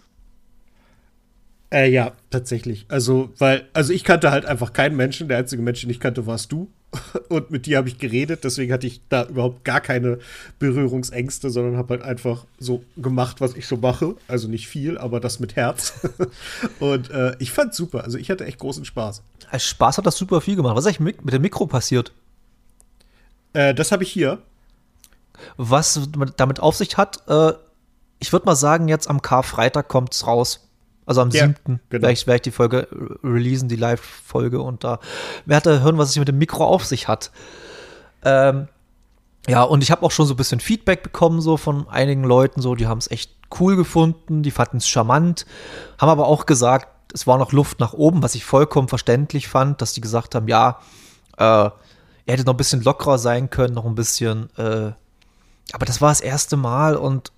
Äh, 1.70 1.90
ja, 1.90 2.12
tatsächlich. 2.30 2.86
Also, 2.88 3.30
weil, 3.38 3.68
also 3.74 3.92
ich 3.92 4.04
kannte 4.04 4.30
halt 4.30 4.46
einfach 4.46 4.72
keinen 4.72 4.96
Menschen. 4.96 5.28
Der 5.28 5.38
einzige 5.38 5.62
Mensch, 5.62 5.82
den 5.82 5.90
ich 5.90 6.00
kannte, 6.00 6.26
warst 6.26 6.50
du. 6.52 6.68
Und 7.28 7.50
mit 7.50 7.66
dir 7.66 7.76
habe 7.76 7.88
ich 7.88 7.98
geredet, 7.98 8.44
deswegen 8.44 8.72
hatte 8.72 8.86
ich 8.86 9.02
da 9.10 9.26
überhaupt 9.26 9.64
gar 9.64 9.80
keine 9.80 10.18
Berührungsängste, 10.58 11.50
sondern 11.50 11.76
habe 11.76 11.94
halt 11.94 12.02
einfach 12.02 12.46
so 12.58 12.82
gemacht, 12.96 13.42
was 13.42 13.54
ich 13.54 13.66
so 13.66 13.76
mache. 13.76 14.14
Also 14.26 14.48
nicht 14.48 14.68
viel, 14.68 14.96
aber 14.96 15.20
das 15.20 15.38
mit 15.38 15.56
Herz. 15.56 16.00
Und 16.80 17.10
äh, 17.10 17.36
ich 17.38 17.52
fand 17.52 17.74
super. 17.74 18.04
Also 18.04 18.16
ich 18.16 18.30
hatte 18.30 18.46
echt 18.46 18.58
großen 18.58 18.86
Spaß. 18.86 19.22
Als 19.50 19.66
Spaß 19.66 19.98
hat 19.98 20.06
das 20.06 20.16
super 20.16 20.40
viel 20.40 20.56
gemacht. 20.56 20.76
Was 20.76 20.86
ist 20.86 20.98
eigentlich 20.98 21.22
mit 21.22 21.34
dem 21.34 21.42
Mikro 21.42 21.66
passiert? 21.66 22.12
Äh, 23.52 23.74
das 23.74 23.92
habe 23.92 24.02
ich 24.02 24.10
hier. 24.10 24.38
Was 25.56 26.08
damit 26.36 26.60
auf 26.60 26.76
sich 26.76 26.96
hat, 26.96 27.22
äh, 27.28 27.52
ich 28.18 28.32
würde 28.32 28.46
mal 28.46 28.56
sagen, 28.56 28.88
jetzt 28.88 29.08
am 29.08 29.22
Karfreitag 29.22 29.88
kommt 29.88 30.14
es 30.14 30.26
raus. 30.26 30.67
Also 31.08 31.22
am 31.22 31.30
ja, 31.30 31.46
7. 31.46 31.54
Genau. 31.64 31.80
werde 31.88 32.12
ich, 32.12 32.26
werd 32.26 32.36
ich 32.36 32.42
die 32.42 32.50
Folge 32.50 32.86
releasen, 33.24 33.66
die 33.70 33.76
Live-Folge 33.76 34.60
und 34.60 34.84
da 34.84 35.00
werde 35.46 35.70
ihr 35.70 35.80
hören, 35.80 35.96
was 35.96 36.10
es 36.10 36.16
mit 36.18 36.28
dem 36.28 36.36
Mikro 36.36 36.66
auf 36.66 36.84
sich 36.84 37.08
hat. 37.08 37.30
Ähm, 38.22 38.68
ja, 39.48 39.62
und 39.62 39.82
ich 39.82 39.90
habe 39.90 40.02
auch 40.02 40.10
schon 40.10 40.26
so 40.26 40.34
ein 40.34 40.36
bisschen 40.36 40.60
Feedback 40.60 41.02
bekommen, 41.02 41.40
so 41.40 41.56
von 41.56 41.88
einigen 41.88 42.24
Leuten, 42.24 42.60
so, 42.60 42.74
die 42.74 42.86
haben 42.86 42.98
es 42.98 43.10
echt 43.10 43.32
cool 43.58 43.74
gefunden, 43.74 44.42
die 44.42 44.50
fanden 44.50 44.76
es 44.76 44.86
charmant, 44.86 45.46
haben 45.96 46.10
aber 46.10 46.26
auch 46.26 46.44
gesagt, 46.44 46.88
es 47.14 47.26
war 47.26 47.38
noch 47.38 47.52
Luft 47.52 47.80
nach 47.80 47.94
oben, 47.94 48.22
was 48.22 48.34
ich 48.34 48.44
vollkommen 48.44 48.88
verständlich 48.88 49.48
fand, 49.48 49.80
dass 49.80 49.94
die 49.94 50.02
gesagt 50.02 50.34
haben, 50.34 50.46
ja, 50.46 50.78
äh, 51.38 51.42
er 51.42 51.72
hätte 52.26 52.44
noch 52.44 52.52
ein 52.52 52.58
bisschen 52.58 52.82
lockerer 52.82 53.16
sein 53.16 53.48
können, 53.48 53.72
noch 53.72 53.86
ein 53.86 53.94
bisschen, 53.94 54.50
äh, 54.58 54.92
aber 55.72 55.86
das 55.86 56.02
war 56.02 56.10
das 56.10 56.20
erste 56.20 56.58
Mal 56.58 56.96
und 56.96 57.32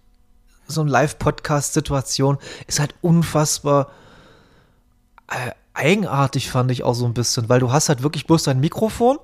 so 0.71 0.81
eine 0.81 0.91
Live-Podcast-Situation 0.91 2.39
ist 2.67 2.81
halt 2.81 2.95
unfassbar 3.03 3.91
äh, 5.29 5.53
eigenartig, 5.75 6.50
fand 6.50 6.71
ich 6.71 6.83
auch 6.83 6.95
so 6.95 7.07
ein 7.07 7.15
bisschen, 7.15 7.49
weil 7.49 7.61
du 7.61 7.73
hast 7.73 7.89
halt 7.89 8.03
wirklich 8.03 8.27
bloß 8.27 8.45
dein 8.45 8.61
Mikrofon 8.61 9.19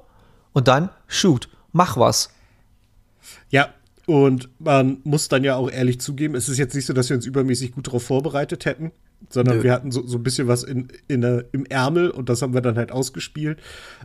und 0.53 0.69
dann 0.69 0.91
shoot, 1.07 1.49
mach 1.73 1.97
was. 1.97 2.31
Ja, 3.51 3.75
und 4.07 4.49
man 4.59 4.99
muss 5.05 5.29
dann 5.29 5.45
ja 5.45 5.57
auch 5.57 5.71
ehrlich 5.71 6.01
zugeben, 6.01 6.35
es 6.35 6.49
ist 6.49 6.59
jetzt 6.59 6.75
nicht 6.75 6.87
so, 6.87 6.93
dass 6.93 7.09
wir 7.09 7.17
uns 7.17 7.27
übermäßig 7.27 7.73
gut 7.73 7.89
darauf 7.89 8.05
vorbereitet 8.05 8.65
hätten 8.65 8.93
sondern 9.29 9.59
Nö. 9.59 9.65
wir 9.65 9.73
hatten 9.73 9.91
so, 9.91 10.07
so 10.07 10.19
ein 10.19 10.23
bisschen 10.23 10.49
was 10.49 10.63
in, 10.63 10.89
in, 11.09 11.23
im 11.53 11.67
Ärmel 11.67 12.11
und 12.11 12.29
das 12.29 12.43
haben 12.43 12.55
wir 12.55 12.61
dann 12.61 12.77
halt 12.77 12.93
ausgespielt. 12.93 13.59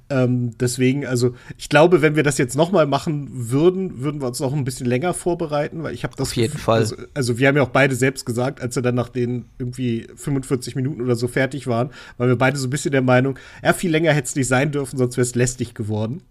Ähm, 0.10 0.58
deswegen, 0.58 1.06
also 1.06 1.36
ich 1.58 1.70
glaube, 1.70 2.02
wenn 2.02 2.16
wir 2.16 2.24
das 2.24 2.38
jetzt 2.38 2.56
noch 2.56 2.72
mal 2.72 2.88
machen 2.88 3.30
würden, 3.32 4.02
würden 4.02 4.22
wir 4.22 4.28
uns 4.28 4.40
noch 4.40 4.54
ein 4.54 4.64
bisschen 4.64 4.88
länger 4.88 5.14
vorbereiten, 5.14 5.84
weil 5.84 5.94
ich 5.94 6.04
habe 6.04 6.16
das 6.16 6.30
auf 6.30 6.36
jeden 6.36 6.58
Fall. 6.58 6.80
Also, 6.80 6.96
also, 7.14 7.38
wir 7.38 7.48
haben 7.48 7.56
ja 7.56 7.64
auch 7.64 7.70
beide 7.70 7.96
selbst 7.96 8.26
gesagt, 8.26 8.62
als 8.62 8.76
wir 8.76 8.84
dann 8.84 8.96
nach 8.96 9.10
den 9.10 9.46
irgendwie 9.60 10.08
45 10.16 10.76
Minuten 10.76 11.02
oder 11.02 11.16
so 11.16 11.28
fertig 11.28 11.68
waren, 11.68 11.92
waren 12.18 12.30
wir 12.30 12.38
beide 12.38 12.58
so 12.58 12.68
ein 12.68 12.72
bisschen 12.72 12.92
der 12.92 13.02
Meinung, 13.02 13.38
ja 13.64 13.74
viel 13.74 13.92
länger 13.92 14.14
hätte 14.14 14.28
es 14.28 14.36
nicht 14.36 14.48
sein 14.48 14.72
dürfen, 14.72 14.98
sonst 14.98 15.18
wäre 15.18 15.24
es 15.24 15.36
lästig 15.36 15.74
geworden. 15.74 16.22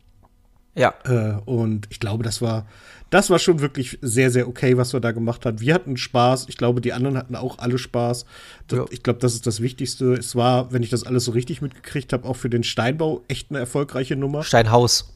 Ja. 0.80 0.94
Äh, 1.04 1.40
und 1.44 1.86
ich 1.90 2.00
glaube, 2.00 2.24
das 2.24 2.40
war 2.40 2.66
das 3.10 3.28
war 3.28 3.40
schon 3.40 3.60
wirklich 3.60 3.98
sehr, 4.00 4.30
sehr 4.30 4.48
okay, 4.48 4.76
was 4.76 4.92
wir 4.92 5.00
da 5.00 5.10
gemacht 5.10 5.44
haben. 5.44 5.60
Wir 5.60 5.74
hatten 5.74 5.96
Spaß. 5.96 6.46
Ich 6.48 6.56
glaube, 6.56 6.80
die 6.80 6.92
anderen 6.92 7.18
hatten 7.18 7.34
auch 7.34 7.58
alle 7.58 7.76
Spaß. 7.76 8.24
Das, 8.68 8.78
ja. 8.78 8.84
Ich 8.90 9.02
glaube, 9.02 9.18
das 9.18 9.34
ist 9.34 9.46
das 9.46 9.60
Wichtigste. 9.60 10.14
Es 10.14 10.36
war, 10.36 10.72
wenn 10.72 10.84
ich 10.84 10.90
das 10.90 11.02
alles 11.02 11.24
so 11.24 11.32
richtig 11.32 11.60
mitgekriegt 11.60 12.12
habe, 12.12 12.26
auch 12.26 12.36
für 12.36 12.48
den 12.48 12.62
Steinbau 12.62 13.22
echt 13.26 13.50
eine 13.50 13.58
erfolgreiche 13.58 14.14
Nummer. 14.14 14.44
Steinhaus. 14.44 15.12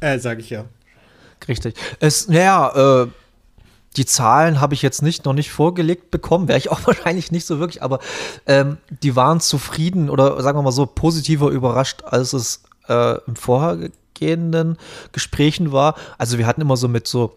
Äh, 0.00 0.18
sage 0.18 0.40
ich 0.40 0.50
ja. 0.50 0.64
Richtig. 1.46 1.74
Es, 2.00 2.28
naja, 2.28 3.04
äh, 3.04 3.06
die 3.96 4.06
Zahlen 4.06 4.60
habe 4.60 4.74
ich 4.74 4.82
jetzt 4.82 5.02
nicht 5.02 5.24
noch 5.24 5.32
nicht 5.32 5.52
vorgelegt 5.52 6.10
bekommen, 6.10 6.48
wäre 6.48 6.58
ich 6.58 6.70
auch 6.70 6.80
wahrscheinlich 6.86 7.30
nicht 7.30 7.46
so 7.46 7.60
wirklich, 7.60 7.82
aber 7.82 8.00
ähm, 8.46 8.78
die 9.02 9.14
waren 9.14 9.40
zufrieden 9.40 10.10
oder 10.10 10.42
sagen 10.42 10.58
wir 10.58 10.62
mal 10.62 10.72
so 10.72 10.84
positiver 10.84 11.50
überrascht, 11.50 12.02
als 12.04 12.32
es 12.32 12.64
äh, 12.88 13.18
im 13.26 13.36
vorhergehenden 14.16 14.76
Gesprächen 15.12 15.72
war. 15.72 15.94
Also 16.18 16.38
wir 16.38 16.46
hatten 16.46 16.60
immer 16.60 16.76
so 16.76 16.88
mit 16.88 17.06
so 17.06 17.36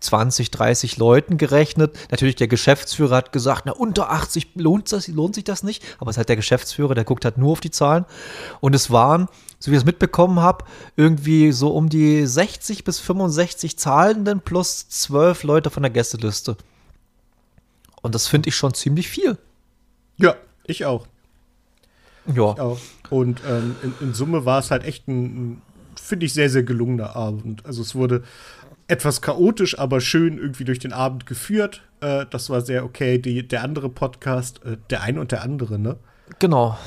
20, 0.00 0.50
30 0.50 0.98
Leuten 0.98 1.38
gerechnet. 1.38 1.96
Natürlich, 2.10 2.36
der 2.36 2.48
Geschäftsführer 2.48 3.16
hat 3.16 3.32
gesagt, 3.32 3.62
na, 3.64 3.72
unter 3.72 4.10
80 4.10 4.50
lohnt, 4.54 4.92
das, 4.92 5.08
lohnt 5.08 5.34
sich 5.34 5.44
das 5.44 5.62
nicht. 5.62 5.82
Aber 5.98 6.10
es 6.10 6.14
ist 6.14 6.18
halt 6.18 6.28
der 6.28 6.36
Geschäftsführer, 6.36 6.94
der 6.94 7.04
guckt 7.04 7.24
halt 7.24 7.38
nur 7.38 7.52
auf 7.52 7.60
die 7.60 7.70
Zahlen. 7.70 8.04
Und 8.60 8.74
es 8.74 8.90
waren, 8.90 9.28
so 9.58 9.70
wie 9.70 9.74
ich 9.74 9.80
es 9.80 9.86
mitbekommen 9.86 10.40
habe, 10.40 10.64
irgendwie 10.96 11.50
so 11.52 11.70
um 11.70 11.88
die 11.88 12.26
60 12.26 12.84
bis 12.84 13.00
65 13.00 13.78
Zahlenden 13.78 14.40
plus 14.40 14.88
12 14.88 15.44
Leute 15.44 15.70
von 15.70 15.82
der 15.82 15.90
Gästeliste. 15.90 16.56
Und 18.02 18.14
das 18.14 18.28
finde 18.28 18.50
ich 18.50 18.56
schon 18.56 18.74
ziemlich 18.74 19.08
viel. 19.08 19.38
Ja, 20.18 20.36
ich 20.64 20.84
auch. 20.84 21.06
Ja. 22.34 22.52
Ich 22.52 22.60
auch. 22.60 22.78
Und 23.10 23.40
ähm, 23.48 23.76
in, 23.82 23.94
in, 24.00 24.14
Summe 24.14 24.44
war 24.44 24.58
es 24.58 24.70
halt 24.70 24.84
echt 24.84 25.08
ein, 25.08 25.62
finde 26.06 26.26
ich, 26.26 26.34
sehr, 26.34 26.50
sehr 26.50 26.62
gelungener 26.62 27.16
Abend. 27.16 27.64
Also 27.66 27.82
es 27.82 27.94
wurde 27.94 28.22
etwas 28.88 29.20
chaotisch, 29.20 29.78
aber 29.78 30.00
schön 30.00 30.38
irgendwie 30.38 30.64
durch 30.64 30.78
den 30.78 30.92
Abend 30.92 31.26
geführt. 31.26 31.82
Äh, 32.00 32.26
das 32.30 32.50
war 32.50 32.60
sehr 32.60 32.84
okay. 32.84 33.18
Die, 33.18 33.46
der 33.46 33.62
andere 33.62 33.88
Podcast, 33.88 34.64
äh, 34.64 34.76
der 34.90 35.02
eine 35.02 35.20
und 35.20 35.32
der 35.32 35.42
andere, 35.42 35.78
ne? 35.78 35.96
Genau. 36.38 36.78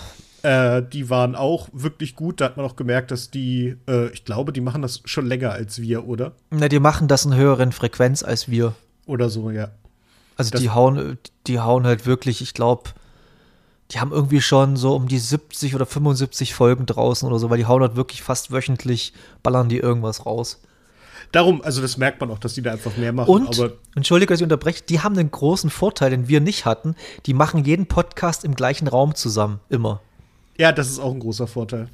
Äh, 0.42 0.84
die 0.84 1.10
waren 1.10 1.36
auch 1.36 1.68
wirklich 1.74 2.16
gut. 2.16 2.40
Da 2.40 2.46
hat 2.46 2.58
man 2.58 2.66
auch 2.66 2.78
gemerkt, 2.78 3.12
dass 3.12 3.30
die, 3.30 3.76
äh, 3.88 4.10
ich 4.10 4.24
glaube, 4.24 4.54
die 4.54 4.62
machen 4.62 4.82
das 4.82 5.02
schon 5.06 5.26
länger 5.26 5.52
als 5.52 5.82
wir, 5.82 6.08
oder? 6.08 6.34
Na, 6.52 6.70
die 6.70 6.80
machen 6.80 7.08
das 7.08 7.26
in 7.26 7.36
höheren 7.36 7.72
Frequenz 7.74 8.24
als 8.24 8.50
wir. 8.50 8.74
Oder 9.06 9.30
so, 9.30 9.52
ja. 9.52 9.72
Also 10.38 10.52
das 10.52 10.62
die 10.62 10.70
hauen, 10.70 11.18
die 11.48 11.60
hauen 11.60 11.86
halt 11.86 12.06
wirklich, 12.06 12.42
ich 12.42 12.54
glaube, 12.54 12.92
die 13.92 14.00
haben 14.00 14.12
irgendwie 14.12 14.42
schon 14.42 14.78
so 14.78 14.96
um 14.96 15.08
die 15.08 15.18
70 15.18 15.76
oder 15.76 15.86
75 15.86 16.54
Folgen 16.54 16.86
draußen 16.86 17.28
oder 17.28 17.40
so, 17.40 17.50
weil 17.50 17.58
die 17.58 17.66
hauen 17.66 17.82
halt 17.82 17.96
wirklich 17.96 18.22
fast 18.22 18.52
wöchentlich, 18.52 19.14
ballern 19.42 19.70
die 19.70 19.78
irgendwas 19.78 20.26
raus. 20.26 20.62
Darum, 21.32 21.62
also 21.62 21.82
das 21.82 21.98
merkt 21.98 22.22
man 22.22 22.32
auch, 22.32 22.40
dass 22.40 22.54
die 22.56 22.62
da 22.62 22.72
einfach 22.72 22.98
mehr 22.98 23.14
machen. 23.14 23.30
Und, 23.30 23.60
aber 23.60 23.74
entschuldige, 23.96 24.34
dass 24.34 24.40
ich 24.40 24.44
unterbreche, 24.44 24.84
die 24.88 25.02
haben 25.02 25.18
einen 25.18 25.30
großen 25.30 25.70
Vorteil, 25.70 26.10
den 26.10 26.28
wir 26.28 26.42
nicht 26.42 26.66
hatten. 26.66 26.96
Die 27.26 27.34
machen 27.34 27.64
jeden 27.66 27.86
Podcast 27.88 28.44
im 28.44 28.56
gleichen 28.56 28.88
Raum 28.88 29.16
zusammen, 29.16 29.60
immer. 29.70 30.02
Ja, 30.58 30.72
das 30.72 30.90
ist 30.90 31.00
auch 31.00 31.14
ein 31.14 31.20
großer 31.20 31.48
Vorteil. 31.48 31.90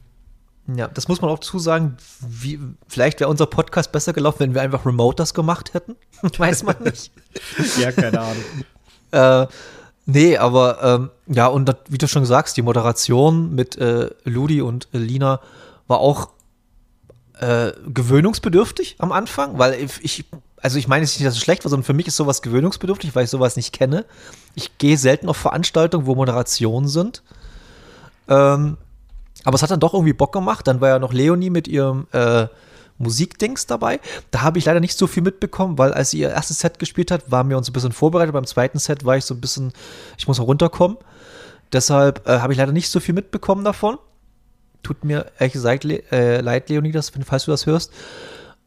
Ja, 0.73 0.87
das 0.87 1.07
muss 1.07 1.21
man 1.21 1.29
auch 1.29 1.39
zusagen. 1.39 1.97
Wie, 2.27 2.59
vielleicht 2.87 3.19
wäre 3.19 3.29
unser 3.29 3.45
Podcast 3.45 3.91
besser 3.91 4.13
gelaufen, 4.13 4.39
wenn 4.39 4.55
wir 4.55 4.61
einfach 4.61 4.85
Remote 4.85 5.15
das 5.15 5.33
gemacht 5.33 5.73
hätten. 5.73 5.95
Weiß 6.37 6.63
man 6.63 6.75
nicht. 6.83 7.11
ja, 7.79 7.91
keine 7.91 8.21
Ahnung. 8.21 8.43
äh, 9.11 9.47
nee, 10.05 10.37
aber 10.37 10.83
ähm, 10.83 11.09
ja, 11.27 11.47
und 11.47 11.65
das, 11.65 11.77
wie 11.89 11.97
du 11.97 12.07
schon 12.07 12.25
sagst, 12.25 12.57
die 12.57 12.61
Moderation 12.61 13.53
mit 13.53 13.77
äh, 13.77 14.09
Ludi 14.23 14.61
und 14.61 14.87
äh, 14.93 14.97
Lina 14.97 15.39
war 15.87 15.99
auch 15.99 16.29
äh, 17.39 17.71
gewöhnungsbedürftig 17.87 18.95
am 18.99 19.11
Anfang, 19.11 19.57
weil 19.59 19.87
ich, 20.01 20.25
also 20.61 20.77
ich 20.77 20.87
meine 20.87 21.03
jetzt 21.03 21.15
nicht, 21.17 21.27
dass 21.27 21.35
es 21.35 21.41
schlecht 21.41 21.65
war, 21.65 21.69
sondern 21.69 21.85
für 21.85 21.93
mich 21.93 22.07
ist 22.07 22.15
sowas 22.15 22.41
gewöhnungsbedürftig, 22.41 23.15
weil 23.15 23.25
ich 23.25 23.29
sowas 23.29 23.55
nicht 23.55 23.73
kenne. 23.73 24.05
Ich 24.55 24.77
gehe 24.77 24.97
selten 24.97 25.27
auf 25.27 25.37
Veranstaltungen, 25.37 26.05
wo 26.05 26.15
Moderationen 26.15 26.87
sind. 26.87 27.23
Ähm, 28.27 28.77
aber 29.43 29.55
es 29.55 29.61
hat 29.61 29.69
dann 29.69 29.79
doch 29.79 29.93
irgendwie 29.93 30.13
Bock 30.13 30.31
gemacht. 30.31 30.67
Dann 30.67 30.81
war 30.81 30.89
ja 30.89 30.99
noch 30.99 31.13
Leonie 31.13 31.51
mit 31.51 31.67
ihrem 31.67 32.07
äh, 32.11 32.47
Musikdings 32.97 33.67
dabei. 33.67 33.99
Da 34.31 34.41
habe 34.41 34.57
ich 34.57 34.65
leider 34.65 34.79
nicht 34.79 34.97
so 34.97 35.07
viel 35.07 35.23
mitbekommen, 35.23 35.77
weil 35.77 35.93
als 35.93 36.11
sie 36.11 36.19
ihr 36.19 36.29
erstes 36.29 36.59
Set 36.59 36.79
gespielt 36.79 37.11
hat, 37.11 37.31
waren 37.31 37.49
wir 37.49 37.57
uns 37.57 37.69
ein 37.69 37.73
bisschen 37.73 37.91
vorbereitet. 37.91 38.33
Beim 38.33 38.45
zweiten 38.45 38.79
Set 38.79 39.05
war 39.05 39.17
ich 39.17 39.25
so 39.25 39.33
ein 39.33 39.41
bisschen, 39.41 39.73
ich 40.17 40.27
muss 40.27 40.39
runterkommen. 40.39 40.97
Deshalb 41.73 42.27
äh, 42.27 42.39
habe 42.39 42.53
ich 42.53 42.59
leider 42.59 42.71
nicht 42.71 42.89
so 42.89 42.99
viel 42.99 43.13
mitbekommen 43.13 43.65
davon. 43.65 43.97
Tut 44.83 45.03
mir 45.03 45.31
ehrlich 45.39 45.53
gesagt 45.53 45.85
äh, 45.85 46.41
leid, 46.41 46.69
Leonidas, 46.69 47.11
falls 47.25 47.45
du 47.45 47.51
das 47.51 47.65
hörst. 47.65 47.91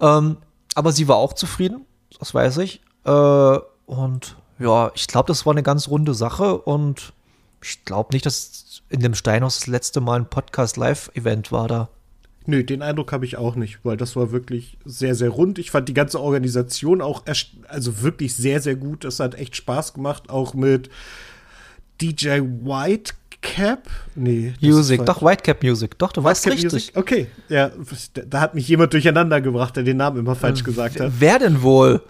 Ähm, 0.00 0.38
aber 0.74 0.92
sie 0.92 1.08
war 1.08 1.16
auch 1.16 1.32
zufrieden, 1.32 1.86
das 2.18 2.34
weiß 2.34 2.58
ich. 2.58 2.82
Äh, 3.04 3.58
und 3.86 4.36
ja, 4.58 4.90
ich 4.94 5.06
glaube, 5.06 5.28
das 5.28 5.46
war 5.46 5.52
eine 5.52 5.62
ganz 5.62 5.88
runde 5.88 6.14
Sache 6.14 6.58
und 6.58 7.12
ich 7.62 7.84
glaube 7.84 8.10
nicht, 8.12 8.26
dass 8.26 8.82
in 8.88 9.00
dem 9.00 9.14
Steinhaus 9.14 9.60
das 9.60 9.66
letzte 9.66 10.00
Mal 10.00 10.20
ein 10.20 10.30
Podcast-Live-Event 10.30 11.52
war 11.52 11.68
da. 11.68 11.88
Nö, 12.48 12.64
den 12.64 12.80
Eindruck 12.80 13.12
habe 13.12 13.26
ich 13.26 13.36
auch 13.36 13.56
nicht, 13.56 13.80
weil 13.82 13.98
das 13.98 14.16
war 14.16 14.32
wirklich 14.32 14.78
sehr, 14.86 15.14
sehr 15.14 15.28
rund. 15.28 15.58
Ich 15.58 15.70
fand 15.70 15.86
die 15.86 15.92
ganze 15.92 16.18
Organisation 16.18 17.02
auch 17.02 17.24
also 17.68 18.00
wirklich 18.00 18.34
sehr, 18.34 18.62
sehr 18.62 18.74
gut. 18.74 19.04
Das 19.04 19.20
hat 19.20 19.34
echt 19.34 19.54
Spaß 19.54 19.92
gemacht, 19.92 20.30
auch 20.30 20.54
mit 20.54 20.88
DJ 22.00 22.40
White 22.40 23.12
Cap? 23.42 23.90
Nee. 24.14 24.54
Music, 24.62 25.04
doch, 25.04 25.20
Whitecap 25.20 25.62
Music. 25.62 25.98
Doch, 25.98 26.10
du 26.10 26.24
weißt 26.24 26.46
richtig. 26.46 26.72
Music? 26.72 26.96
Okay, 26.96 27.26
ja, 27.50 27.70
da 28.14 28.40
hat 28.40 28.54
mich 28.54 28.66
jemand 28.66 28.94
durcheinander 28.94 29.42
gebracht, 29.42 29.76
der 29.76 29.82
den 29.82 29.98
Namen 29.98 30.18
immer 30.18 30.34
falsch 30.34 30.64
gesagt 30.64 31.00
hat. 31.00 31.12
Wer 31.18 31.38
denn 31.38 31.60
wohl? 31.60 32.00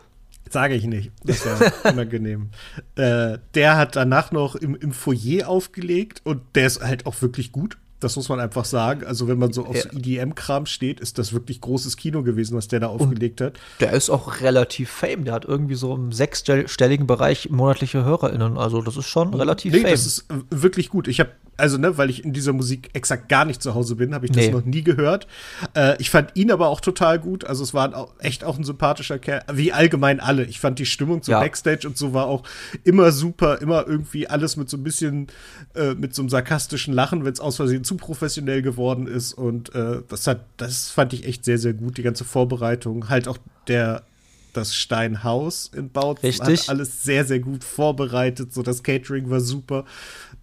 Sage 0.48 0.74
ich 0.74 0.84
nicht. 0.84 1.10
Das 1.24 1.44
wäre 1.44 1.72
unangenehm. 1.92 2.50
Äh, 2.94 3.38
der 3.54 3.76
hat 3.76 3.96
danach 3.96 4.30
noch 4.30 4.54
im, 4.54 4.76
im 4.76 4.92
Foyer 4.92 5.48
aufgelegt 5.48 6.20
und 6.22 6.42
der 6.54 6.68
ist 6.68 6.80
halt 6.80 7.06
auch 7.06 7.20
wirklich 7.22 7.50
gut. 7.50 7.76
Das 8.00 8.16
muss 8.16 8.28
man 8.28 8.40
einfach 8.40 8.64
sagen. 8.64 9.04
Also, 9.04 9.28
wenn 9.28 9.38
man 9.38 9.52
so 9.52 9.66
auf 9.66 9.76
so 9.80 9.88
EDM-Kram 9.88 10.66
steht, 10.66 11.00
ist 11.00 11.18
das 11.18 11.32
wirklich 11.32 11.60
großes 11.60 11.96
Kino 11.96 12.22
gewesen, 12.22 12.56
was 12.56 12.68
der 12.68 12.80
da 12.80 12.86
aufgelegt 12.88 13.40
hat. 13.40 13.58
Der 13.80 13.92
ist 13.92 14.10
auch 14.10 14.40
relativ 14.40 14.90
fame. 14.90 15.24
Der 15.24 15.34
hat 15.34 15.44
irgendwie 15.44 15.74
so 15.74 15.94
im 15.94 16.12
sechsstelligen 16.12 17.06
Bereich 17.06 17.50
monatliche 17.50 18.04
HörerInnen. 18.04 18.56
Also, 18.56 18.82
das 18.82 18.96
ist 18.96 19.06
schon 19.06 19.34
relativ 19.34 19.72
nee, 19.72 19.80
fame. 19.80 19.90
Das 19.90 20.06
ist 20.06 20.26
wirklich 20.50 20.90
gut. 20.90 21.08
Ich 21.08 21.20
habe 21.20 21.30
also 21.58 21.76
ne, 21.76 21.98
weil 21.98 22.08
ich 22.08 22.24
in 22.24 22.32
dieser 22.32 22.52
Musik 22.52 22.90
exakt 22.92 23.28
gar 23.28 23.44
nicht 23.44 23.62
zu 23.62 23.74
Hause 23.74 23.96
bin, 23.96 24.14
habe 24.14 24.26
ich 24.26 24.32
das 24.32 24.46
nee. 24.46 24.52
noch 24.52 24.64
nie 24.64 24.82
gehört. 24.82 25.26
Äh, 25.74 26.00
ich 26.00 26.08
fand 26.08 26.30
ihn 26.34 26.52
aber 26.52 26.68
auch 26.68 26.80
total 26.80 27.18
gut. 27.18 27.44
Also 27.44 27.64
es 27.64 27.74
war 27.74 27.94
auch, 27.96 28.14
echt 28.20 28.44
auch 28.44 28.56
ein 28.56 28.64
sympathischer 28.64 29.18
Kerl, 29.18 29.42
wie 29.52 29.72
allgemein 29.72 30.20
alle. 30.20 30.44
Ich 30.44 30.60
fand 30.60 30.78
die 30.78 30.86
Stimmung 30.86 31.22
zum 31.22 31.32
ja. 31.32 31.40
Backstage 31.40 31.86
und 31.86 31.98
so 31.98 32.14
war 32.14 32.26
auch 32.26 32.44
immer 32.84 33.10
super, 33.10 33.60
immer 33.60 33.86
irgendwie 33.86 34.28
alles 34.28 34.56
mit 34.56 34.70
so 34.70 34.76
ein 34.76 34.84
bisschen, 34.84 35.26
äh, 35.74 35.94
mit 35.94 36.14
so 36.14 36.22
einem 36.22 36.28
sarkastischen 36.28 36.94
Lachen, 36.94 37.24
wenn 37.24 37.32
es 37.32 37.40
aus 37.40 37.56
Versehen 37.56 37.82
zu 37.88 37.96
professionell 37.96 38.62
geworden 38.62 39.06
ist. 39.06 39.32
Und 39.32 39.74
äh, 39.74 40.02
das 40.08 40.26
hat, 40.26 40.44
das 40.56 40.90
fand 40.90 41.12
ich 41.12 41.26
echt 41.26 41.44
sehr, 41.44 41.58
sehr 41.58 41.72
gut, 41.72 41.98
die 41.98 42.02
ganze 42.02 42.24
Vorbereitung. 42.24 43.08
Halt 43.08 43.26
auch 43.26 43.38
der 43.66 44.04
das 44.52 44.74
Steinhaus 44.74 45.70
in 45.74 45.90
Bautzen 45.90 46.26
Richtig. 46.26 46.62
hat 46.62 46.68
alles 46.70 47.02
sehr, 47.02 47.24
sehr 47.24 47.38
gut 47.38 47.64
vorbereitet. 47.64 48.52
So, 48.52 48.62
das 48.62 48.82
Catering 48.82 49.30
war 49.30 49.40
super. 49.40 49.84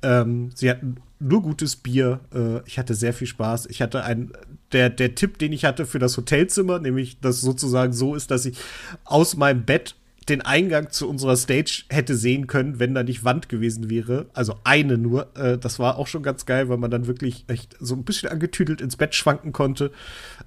Ähm, 0.01 0.51
sie 0.55 0.69
hatten 0.69 0.97
nur 1.19 1.41
gutes 1.41 1.75
Bier. 1.75 2.19
Äh, 2.33 2.61
ich 2.65 2.77
hatte 2.79 2.93
sehr 2.93 3.13
viel 3.13 3.27
Spaß. 3.27 3.67
Ich 3.67 3.81
hatte 3.81 4.03
ein, 4.03 4.31
der, 4.71 4.89
der 4.89 5.15
Tipp, 5.15 5.37
den 5.37 5.53
ich 5.53 5.65
hatte 5.65 5.85
für 5.85 5.99
das 5.99 6.17
Hotelzimmer, 6.17 6.79
nämlich, 6.79 7.19
dass 7.19 7.41
sozusagen 7.41 7.93
so 7.93 8.15
ist, 8.15 8.31
dass 8.31 8.45
ich 8.45 8.57
aus 9.03 9.35
meinem 9.35 9.65
Bett 9.65 9.95
den 10.29 10.41
Eingang 10.41 10.89
zu 10.89 11.07
unserer 11.07 11.37
Stage 11.37 11.83
hätte 11.89 12.15
sehen 12.15 12.47
können, 12.47 12.79
wenn 12.79 12.95
da 12.95 13.03
nicht 13.03 13.23
Wand 13.23 13.47
gewesen 13.47 13.89
wäre. 13.89 14.25
Also 14.33 14.55
eine 14.63 14.97
nur. 14.97 15.35
Äh, 15.37 15.57
das 15.57 15.77
war 15.77 15.97
auch 15.97 16.07
schon 16.07 16.23
ganz 16.23 16.45
geil, 16.45 16.67
weil 16.69 16.77
man 16.77 16.91
dann 16.91 17.07
wirklich 17.07 17.45
echt 17.47 17.75
so 17.79 17.95
ein 17.95 18.03
bisschen 18.03 18.29
angetüdelt 18.29 18.81
ins 18.81 18.97
Bett 18.97 19.13
schwanken 19.13 19.51
konnte. 19.51 19.91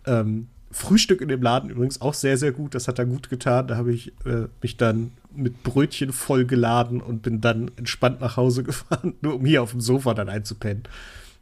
Ähm, 0.04 0.48
Frühstück 0.70 1.20
in 1.20 1.28
dem 1.28 1.42
Laden 1.42 1.70
übrigens 1.70 2.00
auch 2.00 2.14
sehr, 2.14 2.36
sehr 2.36 2.52
gut. 2.52 2.74
Das 2.74 2.88
hat 2.88 2.98
er 2.98 3.06
gut 3.06 3.30
getan. 3.30 3.68
Da 3.68 3.76
habe 3.76 3.92
ich 3.92 4.08
äh, 4.26 4.48
mich 4.60 4.76
dann 4.76 5.12
mit 5.34 5.62
Brötchen 5.62 6.12
vollgeladen 6.12 7.00
und 7.00 7.22
bin 7.22 7.40
dann 7.40 7.70
entspannt 7.76 8.20
nach 8.20 8.36
Hause 8.36 8.62
gefahren, 8.64 9.14
nur 9.20 9.36
um 9.36 9.46
hier 9.46 9.62
auf 9.62 9.70
dem 9.70 9.80
Sofa 9.80 10.14
dann 10.14 10.28
einzupennen. 10.28 10.82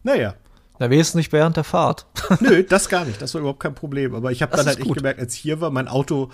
Naja. 0.02 0.34
Na, 0.78 0.90
wenigstens 0.90 1.14
nicht 1.14 1.32
während 1.32 1.56
der 1.56 1.64
Fahrt. 1.64 2.06
Nö, 2.40 2.62
das 2.62 2.88
gar 2.88 3.04
nicht. 3.04 3.22
Das 3.22 3.32
war 3.34 3.40
überhaupt 3.40 3.60
kein 3.60 3.74
Problem. 3.74 4.14
Aber 4.14 4.30
ich 4.32 4.42
habe 4.42 4.56
dann 4.56 4.66
halt 4.66 4.78
echt 4.78 4.94
gemerkt, 4.94 5.20
als 5.20 5.34
ich 5.34 5.40
hier 5.40 5.60
war, 5.60 5.70
mein 5.70 5.88
Auto 5.88 6.30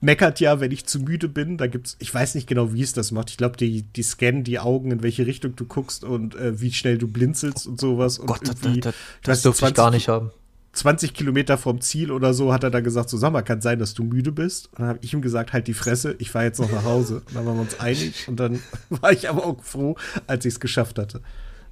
meckert 0.00 0.40
ja, 0.40 0.60
wenn 0.60 0.72
ich 0.72 0.86
zu 0.86 1.00
müde 1.00 1.28
bin. 1.28 1.56
Da 1.56 1.66
gibt's, 1.66 1.96
ich 2.00 2.12
weiß 2.12 2.34
nicht 2.34 2.46
genau, 2.46 2.72
wie 2.72 2.82
es 2.82 2.92
das 2.92 3.12
macht. 3.12 3.30
Ich 3.30 3.36
glaube, 3.36 3.56
die, 3.56 3.82
die 3.82 4.02
scannen 4.02 4.42
die 4.44 4.58
Augen, 4.58 4.90
in 4.90 5.02
welche 5.02 5.26
Richtung 5.26 5.54
du 5.56 5.64
guckst 5.64 6.04
und 6.04 6.34
äh, 6.34 6.60
wie 6.60 6.72
schnell 6.72 6.98
du 6.98 7.06
blinzelst 7.06 7.66
und 7.66 7.80
sowas. 7.80 8.20
Oh 8.20 8.26
Gott, 8.26 8.48
und 8.48 8.64
das, 8.64 8.82
das, 8.82 8.94
das 9.22 9.42
dürfte 9.42 9.68
ich 9.68 9.74
gar 9.74 9.90
nicht 9.90 10.08
haben. 10.08 10.30
20 10.74 11.14
Kilometer 11.14 11.56
vom 11.56 11.80
Ziel 11.80 12.10
oder 12.10 12.34
so 12.34 12.52
hat 12.52 12.64
er 12.64 12.70
dann 12.70 12.84
gesagt, 12.84 13.08
so 13.08 13.16
sag 13.16 13.32
mal, 13.32 13.42
kann 13.42 13.60
sein, 13.60 13.78
dass 13.78 13.94
du 13.94 14.02
müde 14.02 14.32
bist. 14.32 14.66
Und 14.72 14.80
dann 14.80 14.88
habe 14.88 14.98
ich 15.02 15.12
ihm 15.12 15.22
gesagt, 15.22 15.52
halt 15.52 15.66
die 15.68 15.74
Fresse, 15.74 16.16
ich 16.18 16.30
fahre 16.30 16.46
jetzt 16.46 16.60
noch 16.60 16.70
nach 16.70 16.84
Hause. 16.84 17.22
Und 17.26 17.36
dann 17.36 17.46
waren 17.46 17.56
wir 17.56 17.62
uns 17.62 17.80
einig 17.80 18.28
und 18.28 18.40
dann 18.40 18.60
war 18.90 19.12
ich 19.12 19.28
aber 19.28 19.46
auch 19.46 19.62
froh, 19.62 19.96
als 20.26 20.44
ich 20.44 20.54
es 20.54 20.60
geschafft 20.60 20.98
hatte. 20.98 21.20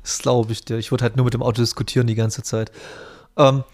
Das 0.03 0.19
glaube 0.19 0.53
ich 0.53 0.65
dir. 0.65 0.79
Ich 0.79 0.91
würde 0.91 1.05
halt 1.05 1.17
nur 1.17 1.25
mit 1.25 1.35
dem 1.35 1.43
Auto 1.43 1.61
diskutieren 1.61 2.07
die 2.07 2.15
ganze 2.15 2.43
Zeit. 2.43 2.73
Ähm, 3.37 3.65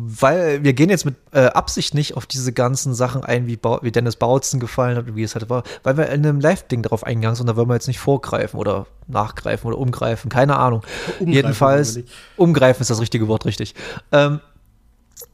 weil 0.00 0.62
wir 0.62 0.74
gehen 0.74 0.90
jetzt 0.90 1.04
mit 1.04 1.16
äh, 1.32 1.46
Absicht 1.46 1.92
nicht 1.92 2.16
auf 2.16 2.24
diese 2.24 2.52
ganzen 2.52 2.94
Sachen 2.94 3.24
ein, 3.24 3.48
wie, 3.48 3.56
ba 3.56 3.80
wie 3.82 3.90
Dennis 3.90 4.14
Bautzen 4.14 4.60
gefallen 4.60 4.96
hat 4.96 5.08
und 5.08 5.16
wie 5.16 5.24
es 5.24 5.34
halt 5.34 5.50
war, 5.50 5.64
weil 5.82 5.96
wir 5.96 6.06
in 6.10 6.24
einem 6.24 6.38
Live-Ding 6.38 6.82
darauf 6.82 7.02
eingegangen 7.02 7.34
sind, 7.34 7.48
da 7.48 7.56
wollen 7.56 7.68
wir 7.68 7.74
jetzt 7.74 7.88
nicht 7.88 7.98
vorgreifen 7.98 8.60
oder 8.60 8.86
nachgreifen 9.08 9.66
oder 9.66 9.78
umgreifen, 9.78 10.30
keine 10.30 10.56
Ahnung. 10.56 10.82
Umgreifen 11.18 11.32
Jedenfalls, 11.32 11.98
umgreifen 12.36 12.82
ist 12.82 12.90
das 12.90 13.00
richtige 13.00 13.26
Wort, 13.26 13.44
richtig. 13.44 13.74
Ähm, 14.12 14.38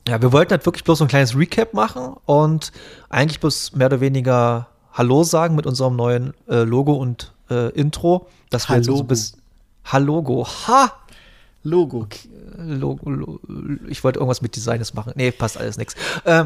ja, 0.08 0.22
wir 0.22 0.32
wollten 0.32 0.52
halt 0.52 0.64
wirklich 0.64 0.84
bloß 0.84 0.98
so 0.98 1.04
ein 1.04 1.08
kleines 1.08 1.36
Recap 1.36 1.74
machen 1.74 2.14
und 2.24 2.72
eigentlich 3.10 3.40
bloß 3.40 3.74
mehr 3.74 3.88
oder 3.88 4.00
weniger 4.00 4.68
Hallo 4.94 5.24
sagen 5.24 5.56
mit 5.56 5.66
unserem 5.66 5.94
neuen 5.94 6.32
äh, 6.48 6.62
Logo 6.62 6.94
und 6.94 7.34
äh, 7.50 7.68
Intro. 7.72 8.28
Das 8.48 8.70
wir 8.70 8.76
jetzt 8.76 8.86
so 8.86 9.02
bis 9.02 9.36
Hallogo. 9.84 10.46
Ha! 10.66 10.92
Logo. 11.64 12.06
Logo, 12.58 13.10
Logo. 13.10 13.40
Ich 13.88 14.04
wollte 14.04 14.18
irgendwas 14.18 14.42
mit 14.42 14.54
Designs 14.54 14.92
machen. 14.92 15.12
Nee, 15.16 15.30
passt 15.30 15.56
alles 15.56 15.78
nix. 15.78 15.94
Äh, 16.24 16.44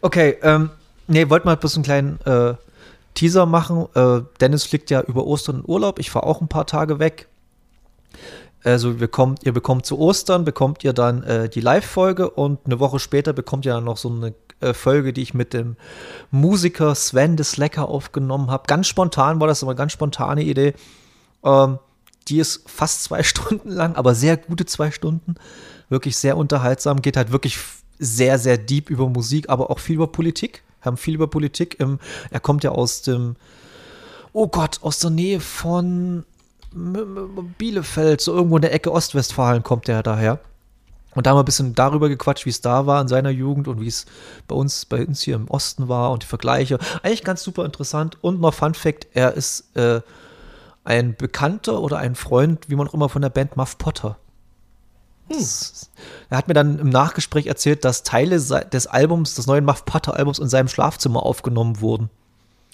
okay, 0.00 0.38
ähm, 0.42 0.70
nee, 1.06 1.28
wollten 1.28 1.46
mal 1.46 1.56
bloß 1.56 1.74
einen 1.76 1.84
kleinen 1.84 2.20
äh, 2.22 2.54
Teaser 3.12 3.46
machen. 3.46 3.86
Äh, 3.94 4.22
Dennis 4.40 4.64
fliegt 4.64 4.90
ja 4.90 5.02
über 5.02 5.26
Ostern 5.26 5.56
in 5.56 5.64
Urlaub. 5.66 5.98
Ich 5.98 6.10
fahre 6.10 6.26
auch 6.26 6.40
ein 6.40 6.48
paar 6.48 6.66
Tage 6.66 6.98
weg. 6.98 7.28
Also 8.64 8.94
bekommt, 8.94 9.44
ihr 9.44 9.52
bekommt 9.52 9.84
zu 9.84 9.98
Ostern, 9.98 10.46
bekommt 10.46 10.82
ihr 10.82 10.94
dann 10.94 11.22
äh, 11.24 11.48
die 11.50 11.60
Live-Folge 11.60 12.30
und 12.30 12.60
eine 12.64 12.80
Woche 12.80 12.98
später 12.98 13.34
bekommt 13.34 13.66
ihr 13.66 13.74
dann 13.74 13.84
noch 13.84 13.98
so 13.98 14.08
eine 14.08 14.34
äh, 14.60 14.72
Folge, 14.72 15.12
die 15.12 15.20
ich 15.20 15.34
mit 15.34 15.52
dem 15.52 15.76
Musiker 16.30 16.94
Sven 16.94 17.36
de 17.36 17.44
Slacker 17.44 17.86
aufgenommen 17.88 18.50
habe. 18.50 18.64
Ganz 18.66 18.86
spontan 18.86 19.38
war 19.38 19.48
das, 19.48 19.62
aber 19.62 19.72
eine 19.72 19.76
ganz 19.78 19.92
spontane 19.92 20.42
Idee. 20.42 20.72
Ähm, 21.44 21.78
die 22.28 22.38
ist 22.38 22.68
fast 22.68 23.04
zwei 23.04 23.22
Stunden 23.24 23.70
lang, 23.70 23.96
aber 23.96 24.14
sehr 24.14 24.36
gute 24.36 24.66
zwei 24.66 24.90
Stunden. 24.90 25.34
Wirklich 25.88 26.16
sehr 26.16 26.36
unterhaltsam. 26.36 27.02
Geht 27.02 27.16
halt 27.16 27.32
wirklich 27.32 27.58
sehr, 27.98 28.38
sehr 28.38 28.58
deep 28.58 28.90
über 28.90 29.08
Musik, 29.08 29.48
aber 29.48 29.70
auch 29.70 29.78
viel 29.78 29.96
über 29.96 30.06
Politik. 30.06 30.62
Haben 30.80 30.96
viel 30.96 31.14
über 31.14 31.26
Politik. 31.26 31.78
Im, 31.80 31.98
er 32.30 32.40
kommt 32.40 32.64
ja 32.64 32.70
aus 32.70 33.02
dem, 33.02 33.36
oh 34.32 34.48
Gott, 34.48 34.78
aus 34.82 34.98
der 34.98 35.10
Nähe 35.10 35.40
von 35.40 36.24
Bielefeld, 37.58 38.20
so 38.20 38.34
irgendwo 38.34 38.56
in 38.56 38.62
der 38.62 38.74
Ecke 38.74 38.90
Ostwestfalen 38.90 39.62
kommt 39.62 39.86
der 39.86 40.02
daher. 40.02 40.40
Und 41.14 41.26
da 41.26 41.30
haben 41.30 41.36
wir 41.36 41.42
ein 41.42 41.46
bisschen 41.46 41.74
darüber 41.74 42.08
gequatscht, 42.08 42.44
wie 42.44 42.50
es 42.50 42.60
da 42.60 42.86
war 42.86 43.00
in 43.00 43.06
seiner 43.06 43.30
Jugend 43.30 43.68
und 43.68 43.80
wie 43.80 43.86
es 43.86 44.06
bei 44.48 44.56
uns, 44.56 44.84
bei 44.84 45.06
uns 45.06 45.22
hier 45.22 45.36
im 45.36 45.48
Osten 45.48 45.88
war 45.88 46.10
und 46.10 46.24
die 46.24 46.26
Vergleiche. 46.26 46.78
Eigentlich 47.02 47.22
ganz 47.22 47.44
super 47.44 47.64
interessant. 47.64 48.18
Und 48.20 48.40
noch 48.40 48.52
Fun 48.52 48.74
Fact: 48.74 49.06
Er 49.14 49.34
ist 49.34 49.76
äh, 49.76 50.00
ein 50.84 51.16
Bekannter 51.16 51.80
oder 51.80 51.98
ein 51.98 52.14
Freund, 52.14 52.68
wie 52.68 52.76
man 52.76 52.88
auch 52.88 52.94
immer 52.94 53.08
von 53.08 53.22
der 53.22 53.30
Band 53.30 53.56
Muff 53.56 53.78
Potter. 53.78 54.18
Hm. 55.28 55.38
Er 56.28 56.38
hat 56.38 56.48
mir 56.48 56.54
dann 56.54 56.78
im 56.78 56.90
Nachgespräch 56.90 57.46
erzählt, 57.46 57.84
dass 57.84 58.02
Teile 58.02 58.36
des 58.36 58.86
Albums, 58.86 59.34
des 59.34 59.46
neuen 59.46 59.64
Muff 59.64 59.84
Potter 59.86 60.14
Albums 60.14 60.38
in 60.38 60.48
seinem 60.48 60.68
Schlafzimmer 60.68 61.22
aufgenommen 61.22 61.80
wurden. 61.80 62.10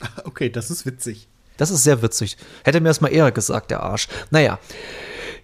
Okay, 0.25 0.49
das 0.49 0.71
ist 0.71 0.87
witzig. 0.87 1.29
Das 1.59 1.71
ist 1.71 1.85
sehr 1.85 2.00
witzig. 2.00 2.38
Hätte 2.64 2.81
mir 2.81 2.88
das 2.88 3.02
mal 3.02 3.09
eher 3.09 3.31
gesagt, 3.33 3.71
der 3.71 3.83
Arsch. 3.83 4.09
Naja, 4.31 4.59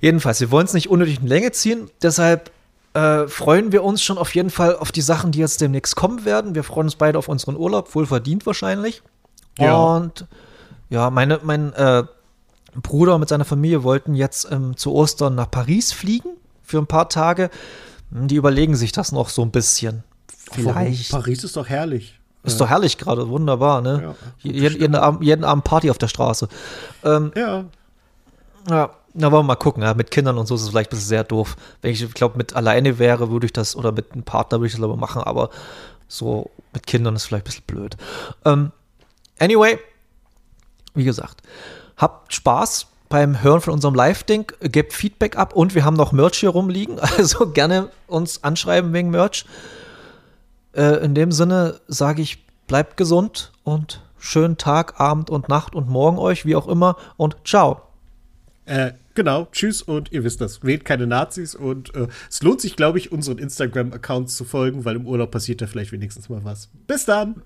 jedenfalls, 0.00 0.40
wir 0.40 0.50
wollen 0.50 0.64
es 0.64 0.73
nicht 0.73 0.88
unnötig 0.88 1.20
in 1.20 1.26
Länge 1.26 1.52
ziehen. 1.52 1.90
Deshalb 2.00 2.50
äh, 2.94 3.28
freuen 3.28 3.70
wir 3.70 3.85
uns 3.85 4.02
schon 4.02 4.16
auf 4.16 4.35
jeden 4.35 4.49
Fall 4.49 4.76
auf 4.76 4.92
die 4.92 5.02
Sachen, 5.02 5.30
die 5.30 5.40
jetzt 5.40 5.61
demnächst 5.61 5.94
kommen 5.94 6.25
werden. 6.25 6.54
Wir 6.54 6.64
freuen 6.64 6.87
uns 6.87 6.96
beide 6.96 7.18
auf 7.18 7.28
unseren 7.28 7.54
Urlaub, 7.54 7.94
wohl 7.94 8.06
verdient 8.06 8.46
wahrscheinlich. 8.46 9.02
Ja. 9.58 9.76
Und 9.76 10.26
ja, 10.88 11.11
meine, 11.11 11.40
mein 11.42 11.75
äh, 11.75 12.04
Bruder 12.83 13.18
mit 13.18 13.28
seiner 13.28 13.45
Familie 13.45 13.83
wollten 13.83 14.14
jetzt 14.14 14.49
ähm, 14.50 14.76
zu 14.76 14.92
Ostern 14.92 15.35
nach 15.35 15.50
Paris 15.50 15.92
fliegen 15.92 16.30
für 16.62 16.78
ein 16.78 16.87
paar 16.87 17.09
Tage. 17.09 17.50
Die 18.11 18.37
überlegen 18.37 18.76
sich 18.76 18.92
das 18.92 19.12
noch 19.12 19.28
so 19.28 19.42
ein 19.42 19.50
bisschen. 19.50 20.04
Vielleicht. 20.52 21.12
Warum? 21.12 21.23
Paris 21.23 21.45
ist 21.45 21.56
doch 21.56 21.68
herrlich. 21.68 22.18
Ist 22.45 22.61
doch 22.61 22.68
herrlich 22.68 22.97
gerade, 22.97 23.28
wunderbar, 23.28 23.80
ne? 23.80 24.14
Ja, 24.45 24.50
jeden, 24.52 24.80
jeden, 24.80 24.95
Abend, 24.95 25.25
jeden 25.25 25.43
Abend 25.43 25.65
Party 25.65 25.91
auf 25.91 25.99
der 25.99 26.06
Straße. 26.06 26.49
Ähm, 27.04 27.32
ja. 27.34 27.65
Ja, 28.71 28.91
na, 29.15 29.32
wollen 29.32 29.45
wir 29.45 29.49
mal 29.49 29.56
gucken. 29.56 29.82
Ja, 29.82 29.95
mit 29.95 30.12
Kindern 30.12 30.39
und 30.39 30.47
so 30.47 30.54
ist 30.54 30.62
es 30.62 30.69
vielleicht 30.69 30.91
ein 30.91 30.97
bisschen 30.97 31.08
sehr 31.08 31.25
doof. 31.25 31.56
Wenn 31.82 31.93
ich, 31.93 32.15
glaube, 32.15 32.36
mit 32.36 32.54
alleine 32.54 33.00
wäre, 33.00 33.30
würde 33.30 33.47
ich 33.47 33.52
das, 33.52 33.75
oder 33.75 33.91
mit 33.91 34.12
einem 34.12 34.23
Partner 34.23 34.58
würde 34.58 34.69
ich 34.69 34.75
das 34.75 34.82
aber 34.82 34.97
machen, 34.97 35.23
aber 35.23 35.50
so 36.06 36.50
mit 36.73 36.86
Kindern 36.86 37.17
ist 37.17 37.25
vielleicht 37.25 37.45
ein 37.45 37.50
bisschen 37.50 37.65
blöd. 37.67 37.97
Ähm, 38.45 38.71
anyway, 39.39 39.78
wie 40.95 41.04
gesagt, 41.04 41.43
habt 41.97 42.35
Spaß 42.35 42.87
beim 43.09 43.43
Hören 43.43 43.61
von 43.61 43.73
unserem 43.73 43.95
Live-Ding, 43.95 44.52
gebt 44.61 44.93
Feedback 44.93 45.37
ab 45.37 45.54
und 45.54 45.75
wir 45.75 45.85
haben 45.85 45.97
noch 45.97 46.13
Merch 46.13 46.39
hier 46.39 46.50
rumliegen, 46.50 46.99
also 47.19 47.50
gerne 47.50 47.91
uns 48.06 48.43
anschreiben 48.45 48.93
wegen 48.93 49.11
Merch. 49.11 49.45
Äh, 50.73 51.04
in 51.04 51.15
dem 51.15 51.32
Sinne 51.32 51.80
sage 51.87 52.23
ich, 52.23 52.45
bleibt 52.67 52.97
gesund 52.97 53.52
und 53.65 54.02
schönen 54.19 54.56
Tag, 54.56 55.00
Abend 55.00 55.30
und 55.30 55.49
Nacht 55.49 55.75
und 55.75 55.89
Morgen 55.89 56.19
euch, 56.19 56.45
wie 56.45 56.56
auch 56.56 56.67
immer 56.67 56.97
und 57.17 57.37
ciao. 57.45 57.82
Äh, 58.65 58.93
genau, 59.15 59.47
tschüss 59.52 59.80
und 59.82 60.11
ihr 60.11 60.25
wisst 60.25 60.41
das, 60.41 60.65
wählt 60.65 60.85
keine 60.85 61.06
Nazis 61.06 61.54
und 61.54 61.95
äh, 61.95 62.09
es 62.28 62.43
lohnt 62.43 62.61
sich, 62.61 62.75
glaube 62.75 62.99
ich, 62.99 63.13
unseren 63.13 63.39
Instagram-Accounts 63.39 64.35
zu 64.35 64.45
folgen, 64.45 64.85
weil 64.85 64.97
im 64.97 65.06
Urlaub 65.06 65.30
passiert 65.30 65.63
da 65.63 65.69
vielleicht 65.69 65.93
wenigstens 65.93 66.28
mal 66.28 66.45
was. 66.45 66.69
Bis 66.89 67.04
dann! 67.04 67.43